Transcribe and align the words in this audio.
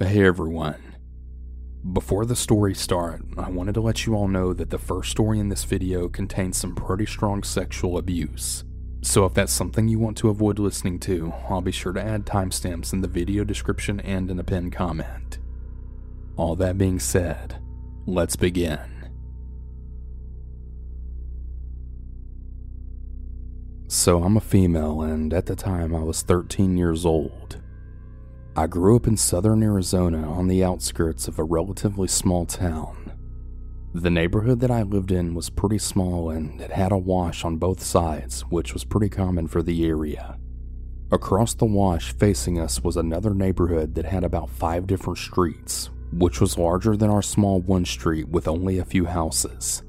Hey 0.00 0.24
everyone. 0.24 0.94
Before 1.92 2.24
the 2.24 2.36
story 2.36 2.72
start, 2.72 3.20
I 3.36 3.50
wanted 3.50 3.74
to 3.74 3.80
let 3.80 4.06
you 4.06 4.14
all 4.14 4.28
know 4.28 4.52
that 4.52 4.70
the 4.70 4.78
first 4.78 5.10
story 5.10 5.40
in 5.40 5.48
this 5.48 5.64
video 5.64 6.08
contains 6.08 6.56
some 6.56 6.76
pretty 6.76 7.04
strong 7.04 7.42
sexual 7.42 7.98
abuse. 7.98 8.62
So 9.02 9.24
if 9.24 9.34
that's 9.34 9.52
something 9.52 9.88
you 9.88 9.98
want 9.98 10.16
to 10.18 10.28
avoid 10.28 10.60
listening 10.60 11.00
to, 11.00 11.32
I'll 11.48 11.62
be 11.62 11.72
sure 11.72 11.92
to 11.92 12.00
add 12.00 12.26
timestamps 12.26 12.92
in 12.92 13.00
the 13.00 13.08
video 13.08 13.42
description 13.42 13.98
and 13.98 14.30
in 14.30 14.38
a 14.38 14.44
pinned 14.44 14.72
comment. 14.72 15.40
All 16.36 16.54
that 16.54 16.78
being 16.78 17.00
said, 17.00 17.60
let's 18.06 18.36
begin. 18.36 19.10
So 23.88 24.22
I'm 24.22 24.36
a 24.36 24.40
female, 24.40 25.02
and 25.02 25.34
at 25.34 25.46
the 25.46 25.56
time 25.56 25.92
I 25.92 26.04
was 26.04 26.22
13 26.22 26.76
years 26.76 27.04
old. 27.04 27.60
I 28.58 28.66
grew 28.66 28.96
up 28.96 29.06
in 29.06 29.16
southern 29.16 29.62
Arizona 29.62 30.28
on 30.28 30.48
the 30.48 30.64
outskirts 30.64 31.28
of 31.28 31.38
a 31.38 31.44
relatively 31.44 32.08
small 32.08 32.44
town. 32.44 33.12
The 33.94 34.10
neighborhood 34.10 34.58
that 34.58 34.70
I 34.72 34.82
lived 34.82 35.12
in 35.12 35.32
was 35.32 35.48
pretty 35.48 35.78
small 35.78 36.30
and 36.30 36.60
it 36.60 36.72
had 36.72 36.90
a 36.90 36.98
wash 36.98 37.44
on 37.44 37.58
both 37.58 37.80
sides, 37.80 38.40
which 38.50 38.74
was 38.74 38.82
pretty 38.82 39.10
common 39.10 39.46
for 39.46 39.62
the 39.62 39.86
area. 39.86 40.40
Across 41.12 41.54
the 41.54 41.66
wash 41.66 42.12
facing 42.14 42.58
us 42.58 42.82
was 42.82 42.96
another 42.96 43.32
neighborhood 43.32 43.94
that 43.94 44.06
had 44.06 44.24
about 44.24 44.50
five 44.50 44.88
different 44.88 45.20
streets, 45.20 45.90
which 46.12 46.40
was 46.40 46.58
larger 46.58 46.96
than 46.96 47.10
our 47.10 47.22
small 47.22 47.60
one 47.60 47.84
street 47.84 48.28
with 48.28 48.48
only 48.48 48.80
a 48.80 48.84
few 48.84 49.04
houses. 49.04 49.84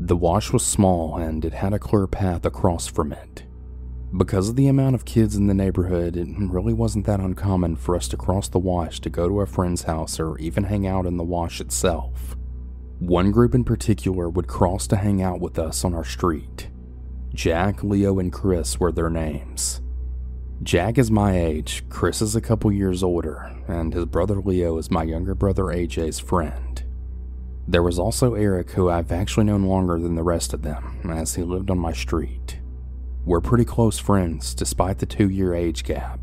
The 0.00 0.16
wash 0.16 0.52
was 0.52 0.66
small 0.66 1.16
and 1.16 1.44
it 1.44 1.52
had 1.52 1.74
a 1.74 1.78
clear 1.78 2.08
path 2.08 2.44
across 2.44 2.88
from 2.88 3.12
it. 3.12 3.44
Because 4.16 4.48
of 4.48 4.56
the 4.56 4.66
amount 4.66 4.96
of 4.96 5.04
kids 5.04 5.36
in 5.36 5.46
the 5.46 5.54
neighborhood, 5.54 6.16
it 6.16 6.26
really 6.36 6.72
wasn't 6.72 7.06
that 7.06 7.20
uncommon 7.20 7.76
for 7.76 7.94
us 7.94 8.08
to 8.08 8.16
cross 8.16 8.48
the 8.48 8.58
wash 8.58 8.98
to 9.00 9.10
go 9.10 9.28
to 9.28 9.40
a 9.40 9.46
friend's 9.46 9.84
house 9.84 10.18
or 10.18 10.36
even 10.38 10.64
hang 10.64 10.84
out 10.84 11.06
in 11.06 11.16
the 11.16 11.22
wash 11.22 11.60
itself. 11.60 12.36
One 12.98 13.30
group 13.30 13.54
in 13.54 13.62
particular 13.62 14.28
would 14.28 14.48
cross 14.48 14.88
to 14.88 14.96
hang 14.96 15.22
out 15.22 15.40
with 15.40 15.60
us 15.60 15.84
on 15.84 15.94
our 15.94 16.04
street. 16.04 16.70
Jack, 17.32 17.84
Leo, 17.84 18.18
and 18.18 18.32
Chris 18.32 18.80
were 18.80 18.90
their 18.90 19.10
names. 19.10 19.80
Jack 20.64 20.98
is 20.98 21.10
my 21.10 21.38
age, 21.38 21.84
Chris 21.88 22.20
is 22.20 22.34
a 22.34 22.40
couple 22.40 22.72
years 22.72 23.04
older, 23.04 23.50
and 23.68 23.94
his 23.94 24.06
brother 24.06 24.40
Leo 24.40 24.76
is 24.76 24.90
my 24.90 25.04
younger 25.04 25.36
brother 25.36 25.64
AJ's 25.64 26.18
friend. 26.18 26.82
There 27.68 27.82
was 27.82 27.98
also 27.98 28.34
Eric, 28.34 28.72
who 28.72 28.90
I've 28.90 29.12
actually 29.12 29.44
known 29.44 29.62
longer 29.62 30.00
than 30.00 30.16
the 30.16 30.24
rest 30.24 30.52
of 30.52 30.62
them, 30.62 31.10
as 31.10 31.36
he 31.36 31.44
lived 31.44 31.70
on 31.70 31.78
my 31.78 31.92
street. 31.92 32.59
We're 33.26 33.42
pretty 33.42 33.66
close 33.66 33.98
friends 33.98 34.54
despite 34.54 34.98
the 34.98 35.06
two 35.06 35.28
year 35.28 35.54
age 35.54 35.84
gap. 35.84 36.20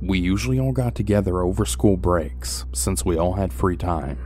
We 0.00 0.18
usually 0.18 0.60
all 0.60 0.72
got 0.72 0.94
together 0.94 1.40
over 1.40 1.66
school 1.66 1.96
breaks 1.96 2.66
since 2.72 3.04
we 3.04 3.18
all 3.18 3.32
had 3.32 3.52
free 3.52 3.76
time. 3.76 4.18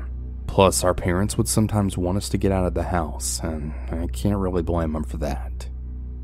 Plus, 0.46 0.84
our 0.84 0.94
parents 0.94 1.38
would 1.38 1.48
sometimes 1.48 1.96
want 1.96 2.18
us 2.18 2.28
to 2.30 2.38
get 2.38 2.52
out 2.52 2.66
of 2.66 2.74
the 2.74 2.82
house, 2.82 3.40
and 3.42 3.72
I 3.90 4.06
can't 4.08 4.36
really 4.38 4.62
blame 4.62 4.92
them 4.92 5.04
for 5.04 5.16
that. 5.18 5.68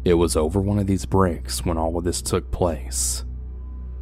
It 0.04 0.14
was 0.14 0.36
over 0.36 0.60
one 0.60 0.78
of 0.78 0.86
these 0.86 1.06
breaks 1.06 1.64
when 1.64 1.78
all 1.78 1.96
of 1.96 2.04
this 2.04 2.20
took 2.20 2.50
place. 2.50 3.24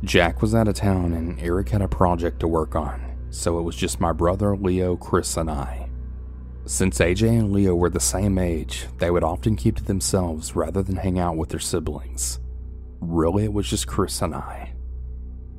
Jack 0.03 0.43
was 0.43 0.55
out 0.55 0.67
of 0.67 0.75
town 0.75 1.13
and 1.13 1.39
Eric 1.41 1.69
had 1.69 1.83
a 1.83 1.89
project 1.89 2.41
to 2.41 2.49
work 2.49 2.75
on, 2.75 3.17
so 3.31 3.59
it 3.59 3.63
was 3.63 3.77
just 3.77 4.01
my 4.01 4.13
brother, 4.13 4.57
Leo, 4.57 4.97
Chris, 4.97 5.37
and 5.37 5.49
I. 5.49 5.92
Since 6.65 7.01
AJ 7.01 7.29
and 7.29 7.53
Leo 7.53 7.75
were 7.75 7.91
the 7.91 8.01
same 8.01 8.39
age, 8.39 8.87
they 8.99 9.11
would 9.11 9.25
often 9.25 9.57
keep 9.57 9.77
to 9.77 9.85
themselves 9.85 10.55
rather 10.55 10.83
than 10.83 10.97
hang 10.97 11.19
out 11.19 11.37
with 11.37 11.49
their 11.49 11.61
siblings. 11.61 12.39
Really, 13.01 13.45
it 13.45 13.53
was 13.53 13.69
just 13.69 13.89
Chris 13.89 14.23
and 14.23 14.35
I. 14.35 14.75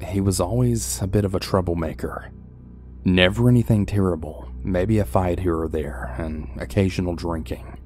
He 0.07 0.21
was 0.21 0.39
always 0.39 1.01
a 1.01 1.07
bit 1.07 1.25
of 1.25 1.35
a 1.35 1.39
troublemaker. 1.39 2.31
Never 3.03 3.49
anything 3.49 3.85
terrible, 3.85 4.49
maybe 4.63 4.97
a 4.99 5.05
fight 5.05 5.41
here 5.41 5.59
or 5.59 5.67
there, 5.67 6.15
and 6.17 6.49
occasional 6.57 7.15
drinking. 7.15 7.79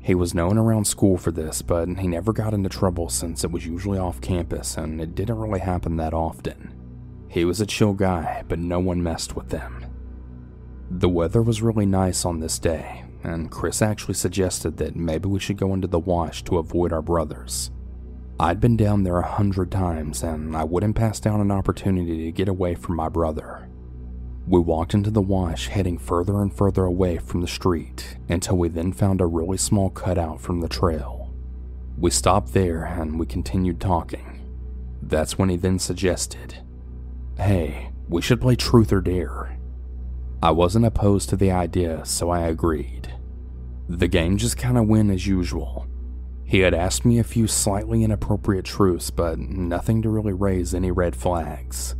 He 0.00 0.14
was 0.14 0.34
known 0.34 0.56
around 0.56 0.86
school 0.86 1.18
for 1.18 1.30
this, 1.30 1.60
but 1.62 1.88
he 1.98 2.06
never 2.06 2.32
got 2.32 2.54
into 2.54 2.68
trouble 2.68 3.08
since 3.10 3.44
it 3.44 3.50
was 3.50 3.66
usually 3.66 3.98
off 3.98 4.20
campus 4.20 4.76
and 4.76 5.00
it 5.00 5.14
didn't 5.14 5.38
really 5.38 5.60
happen 5.60 5.96
that 5.96 6.14
often. 6.14 6.72
He 7.28 7.44
was 7.44 7.60
a 7.60 7.66
chill 7.66 7.92
guy, 7.92 8.44
but 8.48 8.58
no 8.58 8.78
one 8.78 9.02
messed 9.02 9.36
with 9.36 9.50
him. 9.50 9.85
The 10.90 11.08
weather 11.08 11.42
was 11.42 11.62
really 11.62 11.86
nice 11.86 12.24
on 12.24 12.40
this 12.40 12.58
day, 12.58 13.04
and 13.24 13.50
Chris 13.50 13.82
actually 13.82 14.14
suggested 14.14 14.76
that 14.76 14.94
maybe 14.94 15.28
we 15.28 15.40
should 15.40 15.56
go 15.56 15.74
into 15.74 15.88
the 15.88 15.98
wash 15.98 16.44
to 16.44 16.58
avoid 16.58 16.92
our 16.92 17.02
brothers. 17.02 17.70
I'd 18.38 18.60
been 18.60 18.76
down 18.76 19.02
there 19.02 19.18
a 19.18 19.26
hundred 19.26 19.72
times, 19.72 20.22
and 20.22 20.56
I 20.56 20.62
wouldn't 20.62 20.94
pass 20.94 21.18
down 21.18 21.40
an 21.40 21.50
opportunity 21.50 22.24
to 22.26 22.32
get 22.32 22.48
away 22.48 22.74
from 22.74 22.94
my 22.94 23.08
brother. 23.08 23.68
We 24.46 24.60
walked 24.60 24.94
into 24.94 25.10
the 25.10 25.22
wash, 25.22 25.66
heading 25.66 25.98
further 25.98 26.40
and 26.40 26.54
further 26.54 26.84
away 26.84 27.18
from 27.18 27.40
the 27.40 27.48
street 27.48 28.16
until 28.28 28.56
we 28.56 28.68
then 28.68 28.92
found 28.92 29.20
a 29.20 29.26
really 29.26 29.56
small 29.56 29.90
cutout 29.90 30.40
from 30.40 30.60
the 30.60 30.68
trail. 30.68 31.34
We 31.98 32.10
stopped 32.10 32.52
there 32.52 32.84
and 32.84 33.18
we 33.18 33.26
continued 33.26 33.80
talking. 33.80 34.46
That's 35.02 35.36
when 35.36 35.48
he 35.48 35.56
then 35.56 35.80
suggested, 35.80 36.58
Hey, 37.38 37.90
we 38.08 38.22
should 38.22 38.40
play 38.40 38.54
truth 38.54 38.92
or 38.92 39.00
dare. 39.00 39.58
I 40.46 40.52
wasn't 40.52 40.86
opposed 40.86 41.28
to 41.30 41.36
the 41.36 41.50
idea, 41.50 42.04
so 42.04 42.30
I 42.30 42.42
agreed. 42.42 43.12
The 43.88 44.06
game 44.06 44.36
just 44.36 44.56
kinda 44.56 44.80
went 44.80 45.10
as 45.10 45.26
usual. 45.26 45.88
He 46.44 46.60
had 46.60 46.72
asked 46.72 47.04
me 47.04 47.18
a 47.18 47.24
few 47.24 47.48
slightly 47.48 48.04
inappropriate 48.04 48.64
truths, 48.64 49.10
but 49.10 49.40
nothing 49.40 50.02
to 50.02 50.08
really 50.08 50.32
raise 50.32 50.72
any 50.72 50.92
red 50.92 51.16
flags. 51.16 51.96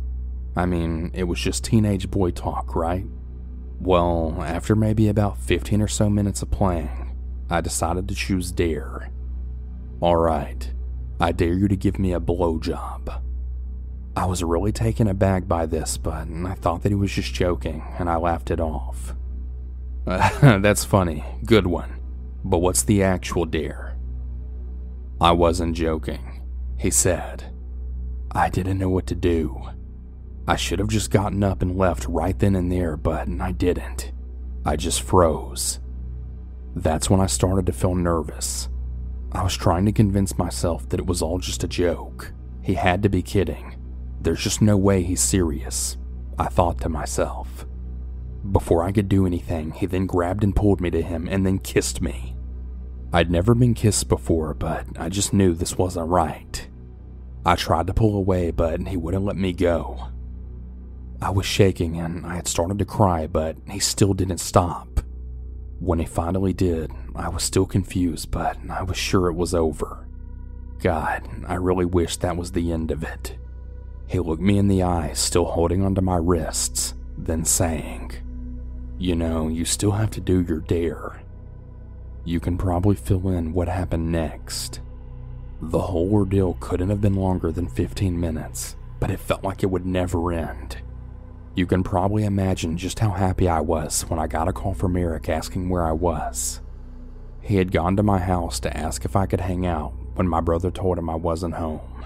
I 0.55 0.65
mean, 0.65 1.11
it 1.13 1.25
was 1.25 1.41
just 1.41 1.65
teenage 1.65 2.09
boy 2.09 2.31
talk, 2.31 2.73
right? 2.73 3.05
Well, 3.81 4.37
after 4.39 4.77
maybe 4.77 5.09
about 5.09 5.37
15 5.37 5.81
or 5.81 5.89
so 5.89 6.09
minutes 6.09 6.41
of 6.41 6.49
playing, 6.49 7.17
I 7.49 7.59
decided 7.59 8.07
to 8.07 8.15
choose 8.15 8.53
Dare. 8.53 9.11
Alright, 10.01 10.73
I 11.19 11.33
dare 11.33 11.53
you 11.53 11.67
to 11.67 11.75
give 11.75 11.99
me 11.99 12.13
a 12.13 12.21
blowjob. 12.21 13.26
I 14.17 14.25
was 14.25 14.43
really 14.43 14.71
taken 14.71 15.07
aback 15.07 15.47
by 15.47 15.67
this, 15.67 15.95
but 15.95 16.27
I 16.27 16.55
thought 16.55 16.81
that 16.81 16.89
he 16.89 16.95
was 16.95 17.11
just 17.11 17.35
joking, 17.35 17.83
and 17.99 18.09
I 18.09 18.15
laughed 18.15 18.49
it 18.49 18.59
off. 18.59 19.13
That's 20.05 20.83
funny, 20.83 21.23
good 21.45 21.67
one. 21.67 21.99
But 22.43 22.57
what's 22.57 22.81
the 22.81 23.03
actual 23.03 23.45
dare? 23.45 23.95
I 25.21 25.33
wasn't 25.33 25.75
joking, 25.75 26.41
he 26.79 26.89
said. 26.89 27.53
I 28.31 28.49
didn't 28.49 28.79
know 28.79 28.89
what 28.89 29.05
to 29.05 29.13
do. 29.13 29.69
I 30.47 30.55
should 30.55 30.79
have 30.79 30.87
just 30.87 31.11
gotten 31.11 31.43
up 31.43 31.61
and 31.61 31.77
left 31.77 32.07
right 32.07 32.39
then 32.39 32.55
and 32.55 32.71
there, 32.71 32.97
but 32.97 33.29
I 33.39 33.51
didn't. 33.51 34.13
I 34.65 34.77
just 34.77 35.03
froze. 35.03 35.79
That's 36.75 37.07
when 37.07 37.19
I 37.19 37.27
started 37.27 37.67
to 37.67 37.71
feel 37.71 37.93
nervous. 37.93 38.67
I 39.31 39.43
was 39.43 39.55
trying 39.55 39.85
to 39.85 39.91
convince 39.91 40.39
myself 40.39 40.89
that 40.89 40.99
it 40.99 41.05
was 41.05 41.21
all 41.21 41.37
just 41.37 41.63
a 41.63 41.67
joke. 41.67 42.33
He 42.63 42.73
had 42.73 43.03
to 43.03 43.09
be 43.09 43.21
kidding. 43.21 43.76
There's 44.27 44.43
just 44.43 44.61
no 44.61 44.75
way 44.75 45.03
he's 45.03 45.21
serious, 45.21 45.95
I 46.37 46.47
thought 46.47 46.81
to 46.81 46.89
myself. 46.89 47.65
Before 48.51 48.83
I 48.83 48.91
could 48.91 49.07
do 49.07 49.25
anything, 49.25 49.71
he 49.71 49.85
then 49.85 50.05
grabbed 50.05 50.43
and 50.43 50.53
pulled 50.53 50.81
me 50.81 50.89
to 50.89 51.01
him 51.01 51.29
and 51.31 51.45
then 51.45 51.59
kissed 51.59 52.01
me. 52.01 52.35
I'd 53.13 53.31
never 53.31 53.55
been 53.55 53.73
kissed 53.73 54.09
before, 54.09 54.53
but 54.53 54.85
I 54.99 55.07
just 55.07 55.31
knew 55.31 55.53
this 55.53 55.77
wasn't 55.77 56.09
right. 56.09 56.67
I 57.45 57.55
tried 57.55 57.87
to 57.87 57.93
pull 57.93 58.17
away, 58.17 58.51
but 58.51 58.85
he 58.85 58.97
wouldn't 58.97 59.23
let 59.23 59.37
me 59.37 59.53
go. 59.53 60.09
I 61.21 61.29
was 61.29 61.45
shaking 61.45 61.97
and 61.97 62.25
I 62.25 62.35
had 62.35 62.49
started 62.49 62.79
to 62.79 62.85
cry, 62.85 63.27
but 63.27 63.55
he 63.69 63.79
still 63.79 64.13
didn't 64.13 64.39
stop. 64.39 64.99
When 65.79 65.99
he 65.99 66.05
finally 66.05 66.51
did, 66.51 66.91
I 67.15 67.29
was 67.29 67.43
still 67.43 67.65
confused, 67.65 68.29
but 68.29 68.57
I 68.69 68.83
was 68.83 68.97
sure 68.97 69.29
it 69.29 69.35
was 69.35 69.53
over. 69.53 70.05
God, 70.79 71.45
I 71.47 71.53
really 71.53 71.85
wish 71.85 72.17
that 72.17 72.35
was 72.35 72.51
the 72.51 72.73
end 72.73 72.91
of 72.91 73.03
it. 73.03 73.37
He 74.07 74.19
looked 74.19 74.41
me 74.41 74.57
in 74.57 74.67
the 74.67 74.83
eye, 74.83 75.11
still 75.13 75.45
holding 75.45 75.83
onto 75.83 76.01
my 76.01 76.15
wrists, 76.15 76.93
then 77.17 77.43
saying, 77.43 78.13
You 78.97 79.15
know, 79.15 79.49
you 79.49 79.65
still 79.65 79.91
have 79.91 80.11
to 80.11 80.21
do 80.21 80.41
your 80.41 80.59
dare. 80.59 81.21
You 82.23 82.39
can 82.39 82.57
probably 82.57 82.95
fill 82.95 83.29
in 83.29 83.53
what 83.53 83.67
happened 83.67 84.11
next. 84.11 84.79
The 85.61 85.79
whole 85.79 86.11
ordeal 86.13 86.57
couldn't 86.59 86.89
have 86.89 87.01
been 87.01 87.15
longer 87.15 87.51
than 87.51 87.67
15 87.67 88.19
minutes, 88.19 88.75
but 88.99 89.11
it 89.11 89.19
felt 89.19 89.43
like 89.43 89.63
it 89.63 89.71
would 89.71 89.85
never 89.85 90.31
end. 90.31 90.77
You 91.55 91.65
can 91.65 91.83
probably 91.83 92.23
imagine 92.23 92.77
just 92.77 92.99
how 92.99 93.09
happy 93.09 93.49
I 93.49 93.61
was 93.61 94.03
when 94.03 94.19
I 94.19 94.27
got 94.27 94.47
a 94.47 94.53
call 94.53 94.73
from 94.73 94.95
Eric 94.95 95.27
asking 95.27 95.69
where 95.69 95.83
I 95.83 95.91
was. 95.91 96.61
He 97.41 97.55
had 97.55 97.71
gone 97.71 97.95
to 97.95 98.03
my 98.03 98.19
house 98.19 98.59
to 98.59 98.77
ask 98.77 99.03
if 99.05 99.15
I 99.15 99.25
could 99.25 99.41
hang 99.41 99.65
out 99.65 99.93
when 100.13 100.27
my 100.27 100.39
brother 100.39 100.69
told 100.69 100.99
him 100.99 101.09
I 101.09 101.15
wasn't 101.15 101.55
home. 101.55 101.96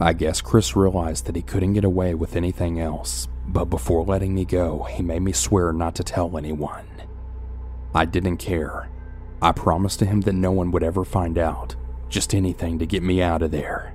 I 0.00 0.12
guess 0.12 0.40
Chris 0.40 0.74
realized 0.74 1.26
that 1.26 1.36
he 1.36 1.42
couldn't 1.42 1.74
get 1.74 1.84
away 1.84 2.14
with 2.14 2.34
anything 2.36 2.80
else, 2.80 3.28
but 3.46 3.66
before 3.66 4.04
letting 4.04 4.34
me 4.34 4.44
go, 4.44 4.82
he 4.84 5.02
made 5.02 5.22
me 5.22 5.32
swear 5.32 5.72
not 5.72 5.94
to 5.96 6.02
tell 6.04 6.36
anyone. 6.36 6.86
I 7.94 8.04
didn't 8.04 8.38
care. 8.38 8.88
I 9.40 9.52
promised 9.52 9.98
to 10.00 10.06
him 10.06 10.22
that 10.22 10.34
no 10.34 10.50
one 10.50 10.70
would 10.72 10.82
ever 10.82 11.04
find 11.04 11.38
out, 11.38 11.76
just 12.08 12.34
anything 12.34 12.78
to 12.78 12.86
get 12.86 13.02
me 13.02 13.22
out 13.22 13.42
of 13.42 13.50
there. 13.50 13.94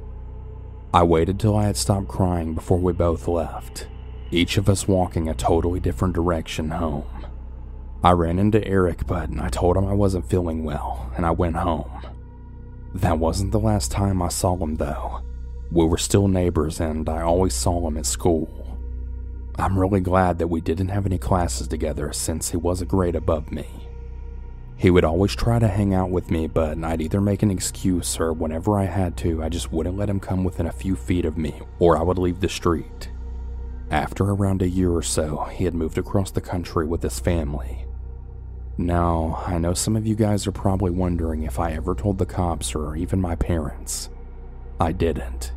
I 0.93 1.03
waited 1.03 1.39
till 1.39 1.55
I 1.57 1.65
had 1.65 1.77
stopped 1.77 2.07
crying 2.07 2.53
before 2.53 2.77
we 2.79 2.93
both 2.93 3.27
left. 3.27 3.87
each 4.31 4.57
of 4.57 4.69
us 4.69 4.87
walking 4.87 5.29
a 5.29 5.33
totally 5.33 5.79
different 5.79 6.13
direction 6.13 6.69
home. 6.69 7.05
I 8.03 8.11
ran 8.11 8.39
into 8.39 8.65
Eric, 8.65 9.07
but 9.07 9.29
I 9.39 9.49
told 9.49 9.77
him 9.77 9.85
I 9.85 9.93
wasn't 9.93 10.29
feeling 10.29 10.63
well, 10.63 11.11
and 11.15 11.25
I 11.25 11.31
went 11.31 11.55
home. 11.55 11.89
That 12.93 13.19
wasn't 13.19 13.51
the 13.51 13.59
last 13.59 13.91
time 13.91 14.21
I 14.21 14.29
saw 14.29 14.55
him, 14.57 14.75
though. 14.75 15.21
We 15.71 15.85
were 15.85 15.97
still 15.97 16.27
neighbors, 16.27 16.79
and 16.79 17.07
I 17.09 17.21
always 17.21 17.53
saw 17.53 17.87
him 17.87 17.97
at 17.97 18.05
school. 18.05 18.77
I'm 19.59 19.77
really 19.77 20.01
glad 20.01 20.37
that 20.39 20.47
we 20.47 20.61
didn't 20.61 20.89
have 20.89 21.05
any 21.05 21.17
classes 21.17 21.67
together 21.67 22.13
since 22.13 22.51
he 22.51 22.57
was 22.57 22.81
a 22.81 22.85
grade 22.85 23.15
above 23.15 23.51
me. 23.51 23.67
He 24.77 24.91
would 24.91 25.03
always 25.03 25.35
try 25.35 25.57
to 25.57 25.67
hang 25.67 25.95
out 25.95 26.11
with 26.11 26.29
me, 26.29 26.45
but 26.45 26.83
I'd 26.83 27.01
either 27.01 27.19
make 27.19 27.41
an 27.41 27.49
excuse 27.49 28.19
or 28.19 28.31
whenever 28.31 28.77
I 28.77 28.85
had 28.85 29.17
to, 29.17 29.43
I 29.43 29.49
just 29.49 29.71
wouldn't 29.71 29.97
let 29.97 30.09
him 30.09 30.19
come 30.19 30.43
within 30.43 30.67
a 30.67 30.71
few 30.71 30.95
feet 30.95 31.25
of 31.25 31.37
me, 31.37 31.59
or 31.79 31.97
I 31.97 32.03
would 32.03 32.19
leave 32.19 32.39
the 32.39 32.49
street. 32.49 33.09
After 33.89 34.25
around 34.25 34.61
a 34.61 34.69
year 34.69 34.91
or 34.91 35.01
so, 35.01 35.45
he 35.45 35.63
had 35.63 35.73
moved 35.73 35.97
across 35.97 36.29
the 36.29 36.41
country 36.41 36.85
with 36.85 37.01
his 37.01 37.19
family. 37.19 37.85
Now, 38.77 39.43
I 39.47 39.57
know 39.57 39.73
some 39.73 39.95
of 39.95 40.05
you 40.05 40.13
guys 40.13 40.45
are 40.45 40.51
probably 40.51 40.91
wondering 40.91 41.43
if 41.43 41.59
I 41.59 41.71
ever 41.71 41.95
told 41.95 42.19
the 42.19 42.27
cops 42.27 42.75
or 42.75 42.95
even 42.95 43.19
my 43.19 43.35
parents. 43.35 44.09
I 44.79 44.91
didn't. 44.91 45.53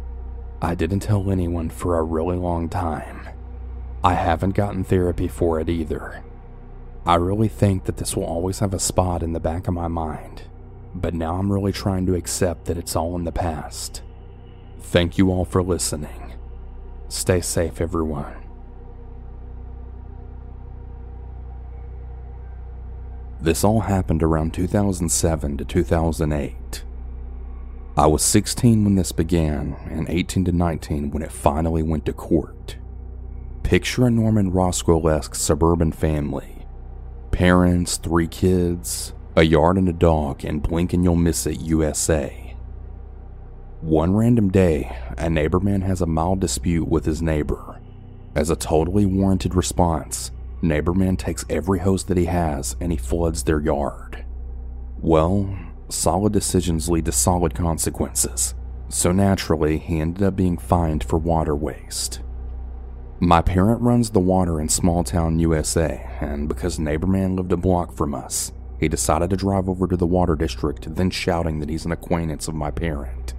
I 0.62 0.75
didn't 0.75 1.01
tell 1.01 1.31
anyone 1.31 1.71
for 1.71 1.99
a 1.99 2.03
really 2.03 2.37
long 2.37 2.69
time. 2.69 3.29
I 4.05 4.15
haven't 4.15 4.55
gotten 4.55 4.85
therapy 4.85 5.27
for 5.27 5.59
it 5.59 5.69
either. 5.69 6.23
I 7.07 7.15
really 7.15 7.49
think 7.49 7.85
that 7.85 7.97
this 7.97 8.15
will 8.15 8.25
always 8.25 8.59
have 8.59 8.75
a 8.75 8.79
spot 8.79 9.23
in 9.23 9.33
the 9.33 9.41
back 9.41 9.69
of 9.69 9.75
my 9.75 9.89
mind, 9.89 10.43
but 10.95 11.15
now 11.15 11.37
I'm 11.37 11.51
really 11.51 11.73
trying 11.73 12.05
to 12.07 12.15
accept 12.15 12.67
that 12.67 12.77
it's 12.77 12.95
all 12.95 13.17
in 13.17 13.25
the 13.25 13.33
past. 13.33 14.03
Thank 14.81 15.17
you 15.17 15.31
all 15.31 15.47
for 15.47 15.62
listening. 15.62 16.35
Stay 17.09 17.41
safe, 17.41 17.81
everyone. 17.81 18.35
This 23.41 23.65
all 23.65 23.81
happened 23.81 24.23
around 24.23 24.53
2007 24.53 25.56
to 25.56 25.65
2008. 25.65 26.85
I 28.00 28.06
was 28.06 28.23
16 28.23 28.82
when 28.82 28.94
this 28.94 29.12
began, 29.12 29.76
and 29.91 30.08
18 30.08 30.47
to 30.47 30.52
19 30.52 31.11
when 31.11 31.23
it 31.23 31.31
finally 31.31 31.82
went 31.82 32.06
to 32.06 32.14
court. 32.14 32.79
Picture 33.62 34.06
a 34.06 34.11
Norman 34.11 34.50
Rockwell 34.50 35.06
esque 35.06 35.35
suburban 35.35 35.93
family 35.93 36.64
parents, 37.31 37.99
three 37.99 38.26
kids, 38.26 39.12
a 39.37 39.43
yard 39.43 39.76
and 39.76 39.87
a 39.87 39.93
dog, 39.93 40.47
and 40.47 40.62
blink 40.62 40.94
and 40.94 41.05
you'll 41.05 41.14
miss 41.14 41.47
it, 41.47 41.61
USA. 41.61 42.56
One 43.82 44.14
random 44.14 44.50
day, 44.50 44.96
a 45.19 45.29
neighbor 45.29 45.61
man 45.61 45.82
has 45.82 46.00
a 46.00 46.06
mild 46.06 46.41
dispute 46.41 46.88
with 46.88 47.05
his 47.05 47.20
neighbor. 47.20 47.82
As 48.35 48.49
a 48.49 48.56
totally 48.56 49.05
warranted 49.05 49.55
response, 49.55 50.31
neighbor 50.62 50.94
man 50.94 51.19
takes 51.19 51.44
every 51.50 51.81
hose 51.81 52.05
that 52.05 52.17
he 52.17 52.25
has 52.25 52.76
and 52.81 52.93
he 52.93 52.96
floods 52.96 53.43
their 53.43 53.61
yard. 53.61 54.25
Well, 55.03 55.55
solid 55.91 56.33
decisions 56.33 56.89
lead 56.89 57.05
to 57.07 57.13
solid 57.13 57.55
consequences, 57.55 58.55
so 58.89 59.13
naturally, 59.13 59.79
he 59.79 60.01
ended 60.01 60.23
up 60.23 60.37
being 60.37 60.59
fined 60.59 61.05
for 61.05 61.19
water 61.19 61.55
waste. 61.55 62.21
My 63.21 63.43
parent 63.43 63.83
runs 63.83 64.11
the 64.11 64.19
water 64.19 64.61
in 64.61 64.69
small 64.69 65.05
town 65.05 65.39
USA, 65.39 66.09
and 66.21 66.49
because 66.49 66.79
Neighborman 66.79 67.37
lived 67.37 67.53
a 67.53 67.57
block 67.57 67.93
from 67.93 68.15
us, 68.15 68.51
he 68.81 68.89
decided 68.89 69.31
to 69.31 69.37
drive 69.37 69.69
over 69.69 69.87
to 69.87 69.97
the 69.97 70.07
water 70.07 70.35
district, 70.35 70.95
then 70.95 71.11
shouting 71.11 71.61
that 71.61 71.69
he's 71.69 71.85
an 71.85 71.93
acquaintance 71.93 72.49
of 72.49 72.55
my 72.55 72.71
parent. 72.71 73.35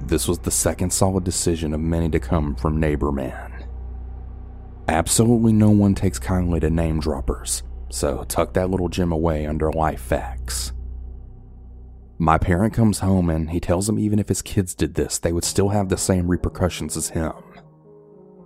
This 0.00 0.28
was 0.28 0.38
the 0.38 0.50
second 0.50 0.92
solid 0.92 1.24
decision 1.24 1.72
of 1.72 1.80
many 1.80 2.08
to 2.10 2.20
come 2.20 2.54
from 2.54 2.78
Neighborman. 2.78 3.64
Absolutely 4.86 5.52
no 5.52 5.70
one 5.70 5.94
takes 5.94 6.18
kindly 6.18 6.60
to 6.60 6.70
name 6.70 7.00
droppers, 7.00 7.62
so 7.90 8.24
tuck 8.24 8.52
that 8.52 8.70
little 8.70 8.88
gem 8.88 9.12
away 9.12 9.46
under 9.46 9.72
life 9.72 10.00
facts. 10.00 10.72
My 12.18 12.36
parent 12.36 12.74
comes 12.74 12.98
home 12.98 13.30
and 13.30 13.50
he 13.50 13.60
tells 13.60 13.88
him 13.88 13.98
even 13.98 14.18
if 14.18 14.28
his 14.28 14.42
kids 14.42 14.74
did 14.74 14.94
this, 14.94 15.18
they 15.18 15.32
would 15.32 15.44
still 15.44 15.68
have 15.68 15.88
the 15.88 15.96
same 15.96 16.28
repercussions 16.28 16.96
as 16.96 17.10
him 17.10 17.32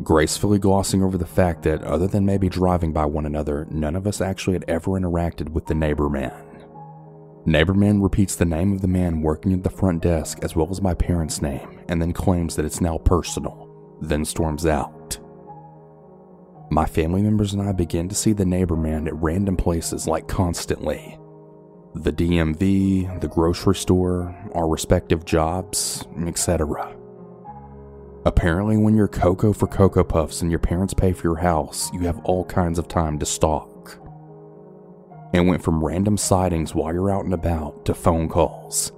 gracefully 0.02 0.58
glossing 0.58 1.02
over 1.02 1.16
the 1.16 1.26
fact 1.26 1.62
that, 1.62 1.82
other 1.84 2.06
than 2.06 2.26
maybe 2.26 2.48
driving 2.48 2.92
by 2.92 3.04
one 3.04 3.26
another, 3.26 3.66
none 3.70 3.96
of 3.96 4.06
us 4.06 4.20
actually 4.20 4.54
had 4.54 4.64
ever 4.68 4.92
interacted 4.92 5.48
with 5.50 5.66
the 5.66 5.74
neighbor 5.74 6.08
man. 6.08 6.32
Neighbor 7.44 7.74
man 7.74 8.00
repeats 8.00 8.36
the 8.36 8.44
name 8.44 8.72
of 8.72 8.80
the 8.80 8.88
man 8.88 9.20
working 9.20 9.52
at 9.52 9.62
the 9.62 9.70
front 9.70 10.02
desk 10.02 10.38
as 10.42 10.54
well 10.54 10.68
as 10.70 10.80
my 10.80 10.94
parents' 10.94 11.42
name, 11.42 11.80
and 11.88 12.00
then 12.00 12.12
claims 12.12 12.56
that 12.56 12.64
it's 12.64 12.80
now 12.80 12.98
personal, 12.98 13.98
then 14.00 14.24
storms 14.24 14.66
out. 14.66 15.18
My 16.70 16.86
family 16.86 17.22
members 17.22 17.52
and 17.52 17.62
I 17.62 17.72
begin 17.72 18.08
to 18.08 18.14
see 18.14 18.32
the 18.32 18.46
neighbor 18.46 18.76
man 18.76 19.06
at 19.06 19.14
random 19.16 19.56
places 19.56 20.06
like 20.06 20.28
constantly. 20.28 21.18
The 21.94 22.12
DMV, 22.12 23.20
the 23.20 23.28
grocery 23.28 23.74
store, 23.74 24.34
our 24.54 24.66
respective 24.66 25.26
jobs, 25.26 26.06
etc. 26.26 26.96
Apparently, 28.24 28.76
when 28.76 28.96
you're 28.96 29.08
Coco 29.08 29.52
for 29.52 29.66
Cocoa 29.66 30.04
Puffs 30.04 30.40
and 30.40 30.50
your 30.50 30.58
parents 30.58 30.94
pay 30.94 31.12
for 31.12 31.26
your 31.26 31.36
house, 31.36 31.92
you 31.92 32.00
have 32.00 32.18
all 32.24 32.44
kinds 32.46 32.78
of 32.78 32.88
time 32.88 33.18
to 33.18 33.26
stalk. 33.26 33.98
And 35.34 35.48
went 35.48 35.62
from 35.62 35.84
random 35.84 36.16
sightings 36.16 36.74
while 36.74 36.94
you're 36.94 37.10
out 37.10 37.24
and 37.24 37.34
about 37.34 37.84
to 37.86 37.94
phone 37.94 38.28
calls. 38.28 38.92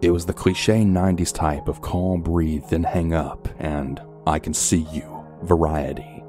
It 0.00 0.10
was 0.10 0.26
the 0.26 0.32
cliche 0.32 0.84
90s 0.84 1.34
type 1.34 1.68
of 1.68 1.80
call, 1.80 2.18
breathe, 2.18 2.64
then 2.70 2.84
hang 2.84 3.12
up, 3.12 3.48
and 3.58 4.00
I 4.26 4.38
can 4.38 4.54
see 4.54 4.86
you 4.92 5.24
variety. 5.42 6.22